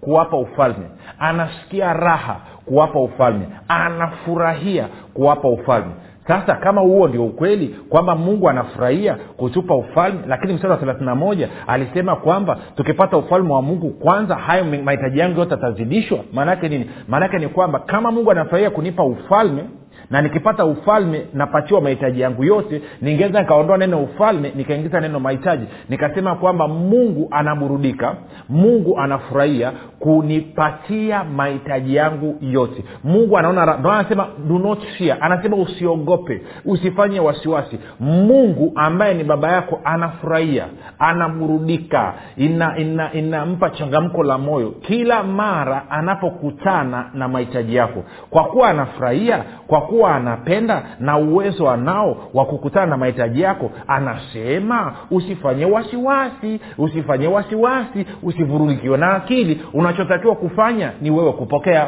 kuwapa 0.00 0.36
ufalme. 0.36 0.86
Anasikia 1.18 1.92
raha 1.92 2.36
kuwapa 2.66 3.00
ufalme. 3.00 3.46
Anafurahia 3.68 4.88
kuwapa 5.14 5.48
ufalme. 5.48 5.92
Sasa 6.28 6.54
kama 6.54 6.80
huo 6.80 7.08
ndio 7.08 7.24
ukweli 7.26 7.68
kwamba 7.88 8.14
mungu 8.16 8.48
anafurahia 8.48 9.14
kutupa 9.36 9.74
ufalme 9.74 10.18
lakini 10.26 10.52
mstari 10.52 10.70
wa 10.72 10.76
thelathini 10.78 11.14
moja 11.14 11.48
alisema 11.66 12.16
kwamba 12.16 12.58
tukipata 12.76 13.16
ufalme 13.16 13.52
wa 13.52 13.62
mungu 13.62 13.90
kwanza 13.90 14.34
hayo 14.34 14.64
mahitaji 14.64 15.18
yangu 15.18 15.38
yote 15.40 15.54
atazidishwa 15.54 16.18
maanaake 16.32 16.68
nini? 16.68 16.90
Maanaake 17.08 17.38
ni 17.38 17.48
kwamba 17.48 17.78
kama 17.78 18.10
mungu 18.10 18.30
anafurahia 18.30 18.70
kunipa 18.70 19.04
ufalme 19.04 19.64
na 20.10 20.22
nikipata 20.22 20.64
ufalme 20.64 21.26
napatiwa 21.34 21.80
mahitaji 21.80 22.20
yangu 22.20 22.44
yote. 22.44 22.82
Ningeweza 23.02 23.40
nikaondoa 23.40 23.76
neno 23.78 24.02
ufalme 24.02 24.52
nikaingiza 24.54 25.00
neno 25.00 25.20
mahitaji. 25.20 25.64
Nikasema 25.88 26.34
kwamba 26.34 26.68
mungu 26.68 27.28
anaburudika 27.30 28.14
mungu 28.48 28.98
anafurahia 28.98 29.72
kunipatia 29.98 31.24
mahitaji 31.24 31.94
yangu 31.94 32.36
yote. 32.40 32.84
Mungu 33.04 33.38
anaona 33.38 33.84
anasema 33.84 34.26
do 34.48 34.58
not 34.58 34.80
fear. 34.98 35.18
Anasema 35.20 35.56
usiogope 35.56 36.42
usifanye 36.64 37.20
wasiwasi. 37.20 37.78
Mungu 38.00 38.72
ambaye 38.74 39.14
ni 39.14 39.24
baba 39.24 39.52
yako 39.52 39.80
anafurahia 39.84 40.64
anaburudika 40.98 42.14
inampa 42.36 42.78
ina, 42.80 43.12
ina 43.12 43.70
changamko 43.78 44.22
la 44.24 44.38
moyo 44.38 44.70
kila 44.70 45.22
mara 45.22 45.90
anapokutana 45.90 47.10
na 47.14 47.28
mahitaji 47.28 47.74
yako. 47.74 48.04
Kwa 48.30 48.44
kuwa 48.44 48.68
anafurahia 48.68 49.44
kwa 49.66 49.80
kuwa 49.80 49.99
anapenda 50.06 50.82
na 51.00 51.18
uwezo 51.18 51.70
anao 51.70 52.16
wa 52.34 52.44
kukutana 52.44 52.86
na 52.86 52.96
mahitaji 52.96 53.40
yako 53.40 53.70
anasema 53.86 54.92
usifanye 55.10 55.64
wasiwasi 55.64 56.60
usifanye 56.78 57.26
wasiwasi 57.26 58.06
usivurugikiwe 58.22 58.98
na 58.98 59.14
akili. 59.14 59.60
Unachotakiwa 59.72 60.34
kufanya 60.34 60.92
ni 61.00 61.10
wewe 61.10 61.32
kupokea. 61.32 61.86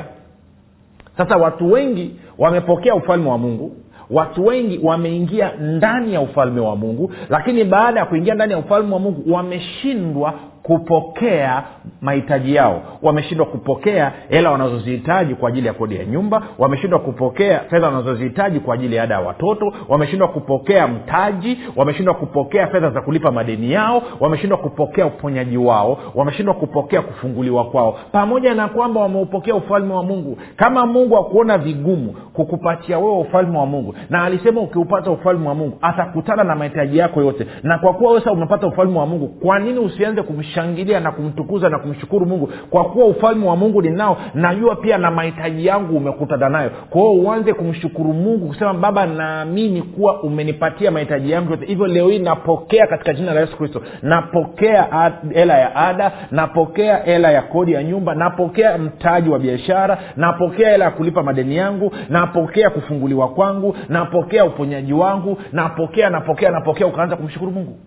Sasa 1.17 1.37
watu 1.37 1.73
wengi 1.73 2.17
wamepokea 2.39 2.95
ufalme 2.95 3.31
wa 3.31 3.39
mungu 3.39 3.77
watu 4.11 4.47
wengi 4.47 4.81
wameingia 4.83 5.53
ndani 5.61 6.15
ya 6.15 6.21
ufalme 6.21 6.61
wa 6.61 6.77
mungu 6.77 7.13
lakini 7.31 7.65
baada 7.65 8.01
ya 8.01 8.07
kuingia 8.07 8.35
ndani 8.35 8.53
ya 8.53 8.59
ufalme 8.59 8.95
wa 8.95 9.01
mungu 9.01 9.33
wameshindwa 9.33 10.35
kupokea 10.63 11.63
mahitaji 12.01 12.55
yao. 12.55 12.83
Wameshindwa 13.03 13.47
kupokea 13.47 14.13
hela 14.29 14.51
wanazozihitaji 14.51 15.35
kwa 15.35 15.49
ajili 15.49 15.67
ya 15.67 15.73
kodi 15.73 15.97
ya 15.97 16.05
nyumba 16.05 16.43
wameshindwa 16.59 16.99
kupokea 16.99 17.59
fedha 17.61 17.87
wanazozihitaji 17.87 18.61
kwa 18.61 18.75
ajili 18.75 18.97
ya 18.97 19.03
ada 19.03 19.15
ya 19.15 19.21
watoto 19.21 19.73
wameshindwa 19.89 20.29
kupokea 20.29 20.89
mtaji 20.89 21.59
wameshindwa 21.77 22.15
kupokea 22.15 22.67
fedha 22.67 22.91
za 22.91 23.01
kulipa 23.01 23.33
madeni 23.33 23.73
yao 23.73 24.03
wameshindwa 24.21 24.59
kupokea 24.59 25.07
uponyaji 25.07 25.57
wao 25.57 25.99
wameshindwa 26.15 26.55
kupokea 26.55 27.03
kufunguliwa 27.03 27.65
kwao. 27.65 27.99
Pamoja 28.13 28.55
na 28.55 28.69
kwamba 28.69 29.01
wameupokea 29.01 29.55
ufalme 29.55 29.95
wa 29.95 30.03
mungu 30.03 30.39
kama 30.57 30.87
mungu 30.87 31.17
akuona 31.17 31.59
vigumu 31.59 32.15
kukupatia 32.33 32.99
wewe 32.99 33.19
ufalme 33.19 33.59
wa 33.59 33.67
mungu 33.67 33.95
na 34.11 34.23
alisema 34.25 34.61
ukiupata 34.61 35.11
ufalme 35.11 35.49
wa 35.49 35.55
mungu 35.55 35.79
atakutana 35.83 36.45
na 36.45 36.55
mahitaji 36.57 36.99
yako 36.99 37.23
yote. 37.23 37.47
Na 37.63 37.79
kwa 37.79 37.95
kuwa 37.95 38.13
wewe 38.13 38.31
umepata 38.31 38.67
ufalme 38.67 38.99
wa 38.99 39.07
mungu 39.07 39.29
kwa 39.29 39.59
nini 39.59 39.79
usianze 39.79 40.23
kumshangilia 40.53 41.01
na 41.01 41.13
kumtukuza 41.13 41.69
na 41.69 41.79
kumshukuru 41.79 42.27
mungu. 42.27 42.51
Kwa 42.71 42.85
kuwa 42.85 43.07
ufalme 43.07 43.47
wa 43.47 43.57
mungu 43.57 43.83
ninao 43.83 44.17
najua 44.35 44.77
pia 44.77 44.99
na 44.99 45.11
mahitaji 45.11 45.67
yangu 45.67 45.97
umekutana 45.97 46.49
nayo. 46.49 46.71
Kwa 46.91 47.01
hiyo 47.01 47.13
uanze 47.23 47.53
kumshukuru 47.53 48.13
mungu 48.13 48.47
kusema 48.49 48.75
baba 48.75 49.07
naamini 49.07 49.83
kuwa 49.83 50.23
umenipatia 50.23 50.91
mahitaji 50.91 51.31
yangu 51.31 51.51
yote. 51.51 51.67
Hivyo 51.67 51.87
leo 51.87 52.09
hii 52.09 52.19
napokea 52.19 52.87
katika 52.87 53.15
jina 53.15 53.35
la 53.35 53.41
yesu 53.41 53.57
kristo. 53.57 53.83
Napokea 54.03 55.13
hela 55.35 55.59
ya 55.59 55.77
ada 55.77 56.13
napokea 56.31 56.97
hela 56.97 57.31
ya 57.31 57.43
kodi 57.43 57.73
ya 57.73 57.83
nyumba 57.83 58.15
napokea 58.15 58.79
mtaji 58.79 59.29
wa 59.31 59.39
biashara 59.39 59.99
napokea 60.17 60.71
hela 60.71 60.85
ya 60.85 60.91
kulipa 60.91 61.23
madeni 61.23 61.57
yangu 61.57 61.93
napokea 62.09 62.71
kufunguliwa 62.71 63.29
kwangu 63.29 63.77
napokea 63.89 64.45
uponyaji 64.45 64.93
wangu 64.93 65.39
napokea 65.53 66.11
napokea 66.11 66.51
napokea. 66.51 66.87
Ukaanza 66.87 67.17
kumshukuru 67.17 67.53
mungu 67.53 67.79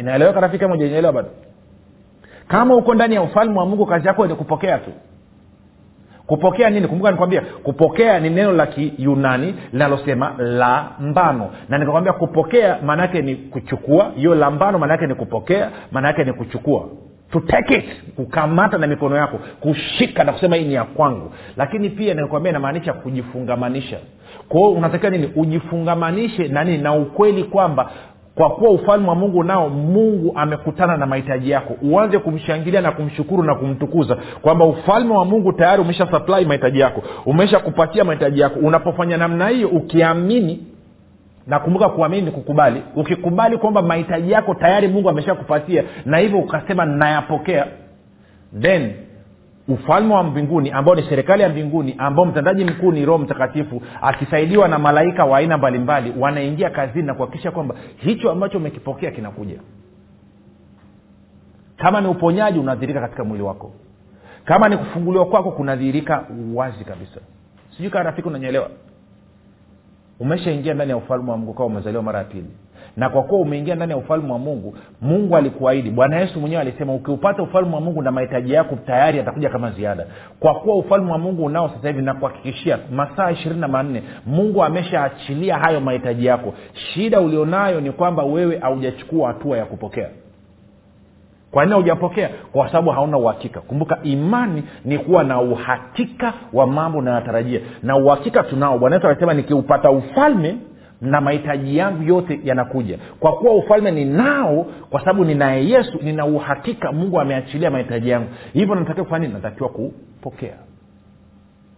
inaeleweka 0.00 0.40
rafiki 0.40 0.64
inaelewa 0.64 1.12
bado? 1.12 1.28
Kama 2.48 2.74
uko 2.76 2.94
ndani 2.94 3.14
ya 3.14 3.22
ufalme 3.22 3.58
wa 3.58 3.66
mungu 3.66 3.86
kazi 3.86 4.06
yako 4.06 4.26
ni 4.26 4.34
kupokea 4.34 4.78
tu. 4.78 4.90
Kupokea 6.26 6.70
nini? 6.70 6.88
Kumbuka 6.88 7.10
nikwambia 7.10 7.40
kupokea 7.40 8.20
ni 8.20 8.30
neno 8.30 8.52
la 8.52 8.66
kiyunani 8.66 9.54
linalosema 9.72 10.34
lambano 10.38 11.50
na 11.68 11.78
nikakwambia 11.78 12.12
kupokea 12.12 12.78
maana 12.84 13.02
yake 13.02 13.22
ni 13.22 13.34
kuchukua. 13.36 14.12
Hiyo 14.16 14.34
lambano 14.34 14.78
maana 14.78 14.92
yake 14.92 15.06
ni 15.06 15.14
kupokea 15.14 15.70
maana 15.92 16.08
yake 16.08 16.24
ni 16.24 16.32
kuchukua. 16.32 16.88
To 17.32 17.40
take 17.40 17.74
it 17.74 18.14
kukamata 18.16 18.78
na 18.78 18.86
mikono 18.86 19.16
yako 19.16 19.38
kushika 19.60 20.24
na 20.24 20.32
kusema 20.32 20.56
hii 20.56 20.64
ni 20.64 20.74
ya 20.74 20.84
kwangu. 20.84 21.32
Lakini 21.56 21.90
pia 21.90 22.14
nikakwambia 22.14 22.50
inamaanisha 22.50 22.92
kujifungamanisha. 22.92 23.98
Kwao 24.48 24.72
unatakiwa 24.72 25.10
nini? 25.10 25.32
Ujifungamanishe 25.36 26.48
na 26.48 26.64
nini? 26.64 26.78
Na 26.82 26.94
ukweli 26.94 27.44
kwamba 27.44 27.90
kwa 28.40 28.50
kuwa 28.50 28.70
ufalme 28.70 29.08
wa 29.08 29.14
mungu 29.14 29.42
nao 29.44 29.68
mungu 29.68 30.32
amekutana 30.36 30.96
na 30.96 31.06
mahitaji 31.06 31.50
yako. 31.50 31.76
Uanze 31.82 32.18
kumshangilia 32.18 32.80
na 32.80 32.92
kumshukuru 32.92 33.42
na 33.42 33.54
kumtukuza 33.54 34.16
kwamba 34.42 34.64
ufalme 34.64 35.14
wa 35.14 35.24
mungu 35.24 35.52
tayari 35.52 35.82
umesha 35.82 36.06
supply 36.10 36.44
mahitaji 36.44 36.80
yako 36.80 37.02
umesha 37.26 37.58
kupatia 37.58 38.04
mahitaji 38.04 38.40
yako. 38.40 38.58
Unapofanya 38.60 39.16
namna 39.16 39.48
hiyo 39.48 39.68
ukiamini 39.68 40.66
nakumbuka 41.46 41.88
kuamini 41.88 42.22
ni 42.22 42.30
kukubali. 42.30 42.82
Ukikubali 42.96 43.56
kwamba 43.58 43.82
mahitaji 43.82 44.30
yako 44.32 44.54
tayari 44.54 44.88
mungu 44.88 45.08
ameshakupatia 45.10 45.84
na 46.04 46.18
hivyo 46.18 46.38
ukasema 46.38 46.84
nayapokea 46.84 47.66
then 48.60 48.92
ufalme 49.70 50.14
wa 50.14 50.22
mbinguni 50.22 50.70
ambao 50.70 50.94
ni 50.94 51.02
serikali 51.02 51.42
ya 51.42 51.48
mbinguni 51.48 51.94
ambao 51.98 52.24
mtendaji 52.24 52.64
mkuu 52.64 52.92
ni 52.92 53.04
roho 53.04 53.18
mtakatifu 53.18 53.82
akisaidiwa 54.02 54.68
na 54.68 54.78
malaika 54.78 55.24
wa 55.24 55.38
aina 55.38 55.58
mbalimbali 55.58 56.14
wanaingia 56.18 56.70
kazini 56.70 57.06
na 57.06 57.14
kuhakikisha 57.14 57.50
kwamba 57.50 57.74
hicho 57.96 58.30
ambacho 58.30 58.58
umekipokea 58.58 59.10
kinakuja. 59.10 59.60
Kama 61.76 62.00
ni 62.00 62.06
uponyaji 62.08 62.58
unadhirika 62.58 63.00
katika 63.00 63.24
mwili 63.24 63.42
wako. 63.44 63.72
Kama 64.44 64.68
ni 64.68 64.76
kufunguliwa 64.76 65.26
kwako 65.26 65.50
kunadhihirika 65.50 66.24
wazi 66.54 66.84
kabisa. 66.84 67.20
Sijui 67.76 67.90
kaa 67.90 68.02
rafiki 68.02 68.28
unanyelewa 68.28 68.70
umeshaingia 70.20 70.74
ndani 70.74 70.90
ya 70.90 70.96
ufalme 70.96 71.30
wa 71.30 71.36
mungu 71.36 71.54
kawa 71.54 71.66
umezaliwa 71.66 72.02
mara 72.02 72.18
ya 72.18 72.24
pili 72.24 72.50
na 72.96 73.08
kwa 73.08 73.22
kuwa 73.22 73.40
umeingia 73.40 73.74
ndani 73.74 73.92
ya 73.92 73.98
ufalme 73.98 74.32
wa 74.32 74.38
mungu 74.38 74.74
mungu 75.00 75.36
alikuahidi. 75.36 75.90
Bwana 75.90 76.20
yesu 76.20 76.40
mwenyewe 76.40 76.62
alisema 76.62 76.94
ukiupata 76.94 77.42
ufalme 77.42 77.74
wa 77.74 77.80
mungu 77.80 78.02
na 78.02 78.10
mahitaji 78.10 78.52
yako 78.52 78.76
tayari 78.86 79.20
atakuja 79.20 79.48
kama 79.48 79.70
ziada. 79.70 80.06
Kwa 80.40 80.54
kuwa 80.54 80.76
ufalme 80.76 81.12
wa 81.12 81.18
mungu 81.18 81.44
unao 81.44 81.68
sasa 81.68 81.88
hivi 81.88 82.02
nakuhakikishia 82.02 82.78
masaa 82.92 83.30
ishirini 83.30 83.60
na 83.60 83.68
manne 83.68 84.02
mungu 84.26 84.64
ameshaachilia 84.64 85.58
hayo 85.58 85.80
mahitaji 85.80 86.26
yako. 86.26 86.54
Shida 86.72 87.20
ulionayo 87.20 87.80
ni 87.80 87.92
kwamba 87.92 88.22
wewe 88.22 88.58
haujachukua 88.58 89.28
hatua 89.28 89.58
ya 89.58 89.64
kupokea. 89.64 90.08
Kwa 91.50 91.64
nini 91.64 91.72
haujapokea? 91.74 92.30
Kwa 92.52 92.66
sababu 92.68 92.90
hauna 92.90 93.18
uhakika. 93.18 93.60
Kumbuka 93.60 93.98
imani 94.02 94.62
ni 94.84 94.98
kuwa 94.98 95.24
na 95.24 95.40
uhakika 95.40 96.32
wa 96.52 96.66
mambo 96.66 96.98
unayotarajia. 96.98 97.60
Na 97.82 97.96
uhakika 97.96 98.42
tunao. 98.42 98.78
Bwana 98.78 98.96
yesu 98.96 99.08
alisema 99.08 99.34
nikiupata 99.34 99.90
ufalme 99.90 100.56
na 101.00 101.20
mahitaji 101.20 101.76
yangu 101.76 102.02
yote 102.02 102.40
yanakuja. 102.44 102.98
Kwa 103.20 103.32
kuwa 103.32 103.54
ufalme 103.56 103.90
ninao 103.90 104.66
kwa 104.90 105.00
sababu 105.00 105.24
ninaye 105.24 105.68
yesu 105.68 105.98
nina 106.02 106.26
uhakika 106.26 106.92
mungu 106.92 107.20
ameachilia 107.20 107.70
mahitaji 107.70 108.08
yangu. 108.10 108.28
Hivyo 108.52 108.74
natakiwa 108.74 109.04
kufanya 109.04 109.26
nini? 109.26 109.34
Natakiwa 109.42 109.68
kupokea. 109.68 110.56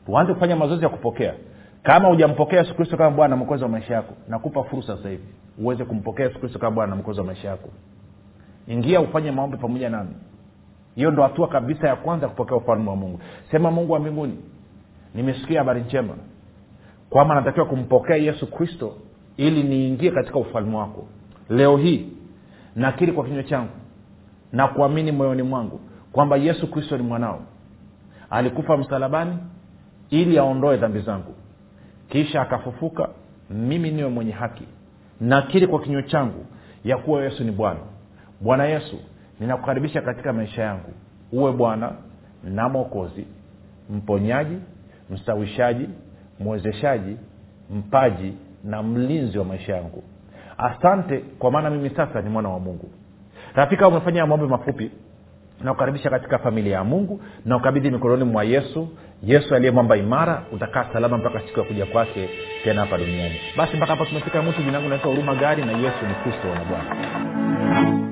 Tuanze 0.07 0.35
kufanya 0.35 0.57
mazoezi 0.57 0.83
ya 0.85 0.89
kupokea. 0.89 1.35
Kama 1.83 2.09
hujampokea 2.09 2.59
yesu 2.59 2.75
kristo 2.75 2.97
kama 2.97 3.11
bwana 3.11 3.31
na 3.31 3.37
mwokozi 3.37 3.63
wa 3.63 3.69
maisha 3.69 3.95
yako 3.95 4.15
nakupa 4.29 4.63
fursa 4.63 4.97
sasa 4.97 5.09
hivi 5.09 5.23
uweze 5.59 5.85
kumpokea 5.85 6.27
yesu 6.27 6.39
kristo 6.41 6.59
kama 6.59 6.71
bwana 6.71 6.91
na 6.91 6.97
mwokozi 6.97 7.21
wa 7.21 7.27
maisha 7.27 7.49
yako. 7.49 7.69
Ingia 8.67 9.01
ufanye 9.01 9.31
maombi 9.31 9.57
pamoja 9.57 9.91
nami. 9.91 10.11
Hiyo 10.95 11.11
ndo 11.11 11.23
hatua 11.23 11.49
kabisa 11.49 11.89
ya 11.89 11.97
kwanza 11.97 12.29
kupokea 12.29 12.57
ufalme 12.57 12.91
wa 12.91 12.97
mungu. 12.97 13.21
Sema 13.51 13.71
mungu 13.71 13.93
wa 13.93 13.99
mbinguni 13.99 14.37
nimesikia 15.15 15.59
habari 15.59 15.81
njema. 15.81 16.15
Kwamba 17.11 17.35
natakiwa 17.35 17.67
kumpokea 17.67 18.17
yesu 18.17 18.47
kristo 18.51 18.95
ili 19.37 19.63
niingie 19.63 20.11
katika 20.11 20.39
ufalme 20.39 20.77
wako. 20.77 21.07
Leo 21.49 21.77
hii 21.77 22.09
nakiri 22.77 23.13
kwa 23.13 23.25
kinywa 23.25 23.43
changu 23.43 23.71
na 24.53 24.69
kuamini 24.69 25.13
moyoni 25.13 25.43
mwangu 25.43 25.81
kwamba 26.13 26.37
yesu 26.37 26.71
kristo 26.71 26.97
ni 26.97 27.03
mwanao. 27.03 27.43
Alikufa 28.31 28.77
msalabani 28.77 29.37
ili 30.11 30.39
aondoe 30.39 30.77
dhambi 30.77 31.01
zangu. 31.01 31.35
Kisha 32.09 32.43
akafufuka 32.43 33.09
mimi 33.51 33.91
niwe 33.91 34.09
mwenye 34.09 34.33
haki. 34.33 34.65
Nakiri 35.21 35.67
kwa 35.67 35.81
kinywa 35.81 36.03
changu 36.03 36.47
ya 36.85 36.97
kuwa 36.99 37.23
yesu 37.25 37.45
ni 37.45 37.51
bwana. 37.53 37.81
Bwana 38.41 38.65
yesu 38.65 38.97
ninakukaribisha 39.41 40.01
katika 40.03 40.33
maisha 40.33 40.63
yangu. 40.63 40.93
Uwe 41.33 41.53
bwana 41.53 41.93
na 42.45 42.69
mwokozi 42.69 43.27
mponyaji 43.91 44.57
mstawishaji 45.11 45.89
mwezeshaji 46.41 47.17
mpaji 47.71 48.33
na 48.65 48.83
mlinzi 48.83 49.39
wa 49.39 49.45
maisha 49.45 49.77
yangu. 49.77 50.03
Asante 50.59 51.19
kwa 51.39 51.51
maana 51.51 51.71
mimi 51.71 51.91
sasa 51.91 52.23
ni 52.23 52.31
mwana 52.31 52.49
wa 52.49 52.59
mungu. 52.61 52.91
Rafika 53.55 53.89
umefanya 53.89 54.27
maombi 54.27 54.47
mafupi. 54.47 54.91
Nakukaribisha 55.65 56.11
katika 56.11 56.39
familia 56.39 56.73
ya 56.77 56.85
mungu. 56.85 57.21
Na 57.45 57.57
ukabidhi 57.57 57.91
mikononi 57.91 58.25
mwa 58.25 58.45
yesu. 58.45 58.89
Yesu 59.23 59.55
aliye 59.55 59.71
mwamba 59.71 59.97
imara 59.97 60.43
utakaa 60.53 60.87
salama 60.93 61.19
mpaka 61.19 61.41
siku 61.41 61.61
ya 61.61 61.65
kuja 61.67 61.87
kwake 61.87 62.29
tena 62.65 62.81
hapa 62.81 62.99
duniani. 62.99 63.35
Basi 63.57 63.77
mpaka 63.77 63.93
hapa 63.93 64.07
tumefika 64.07 64.43
mwisho. 64.43 64.63
Jinangu 64.63 64.89
naitwa 64.89 65.11
huruma 65.11 65.35
gari 65.35 65.65
na 65.65 65.73
yesu 65.73 66.07
ni 66.09 66.15
kristo 66.15 66.55
na 66.55 66.65
bwana 66.65 68.12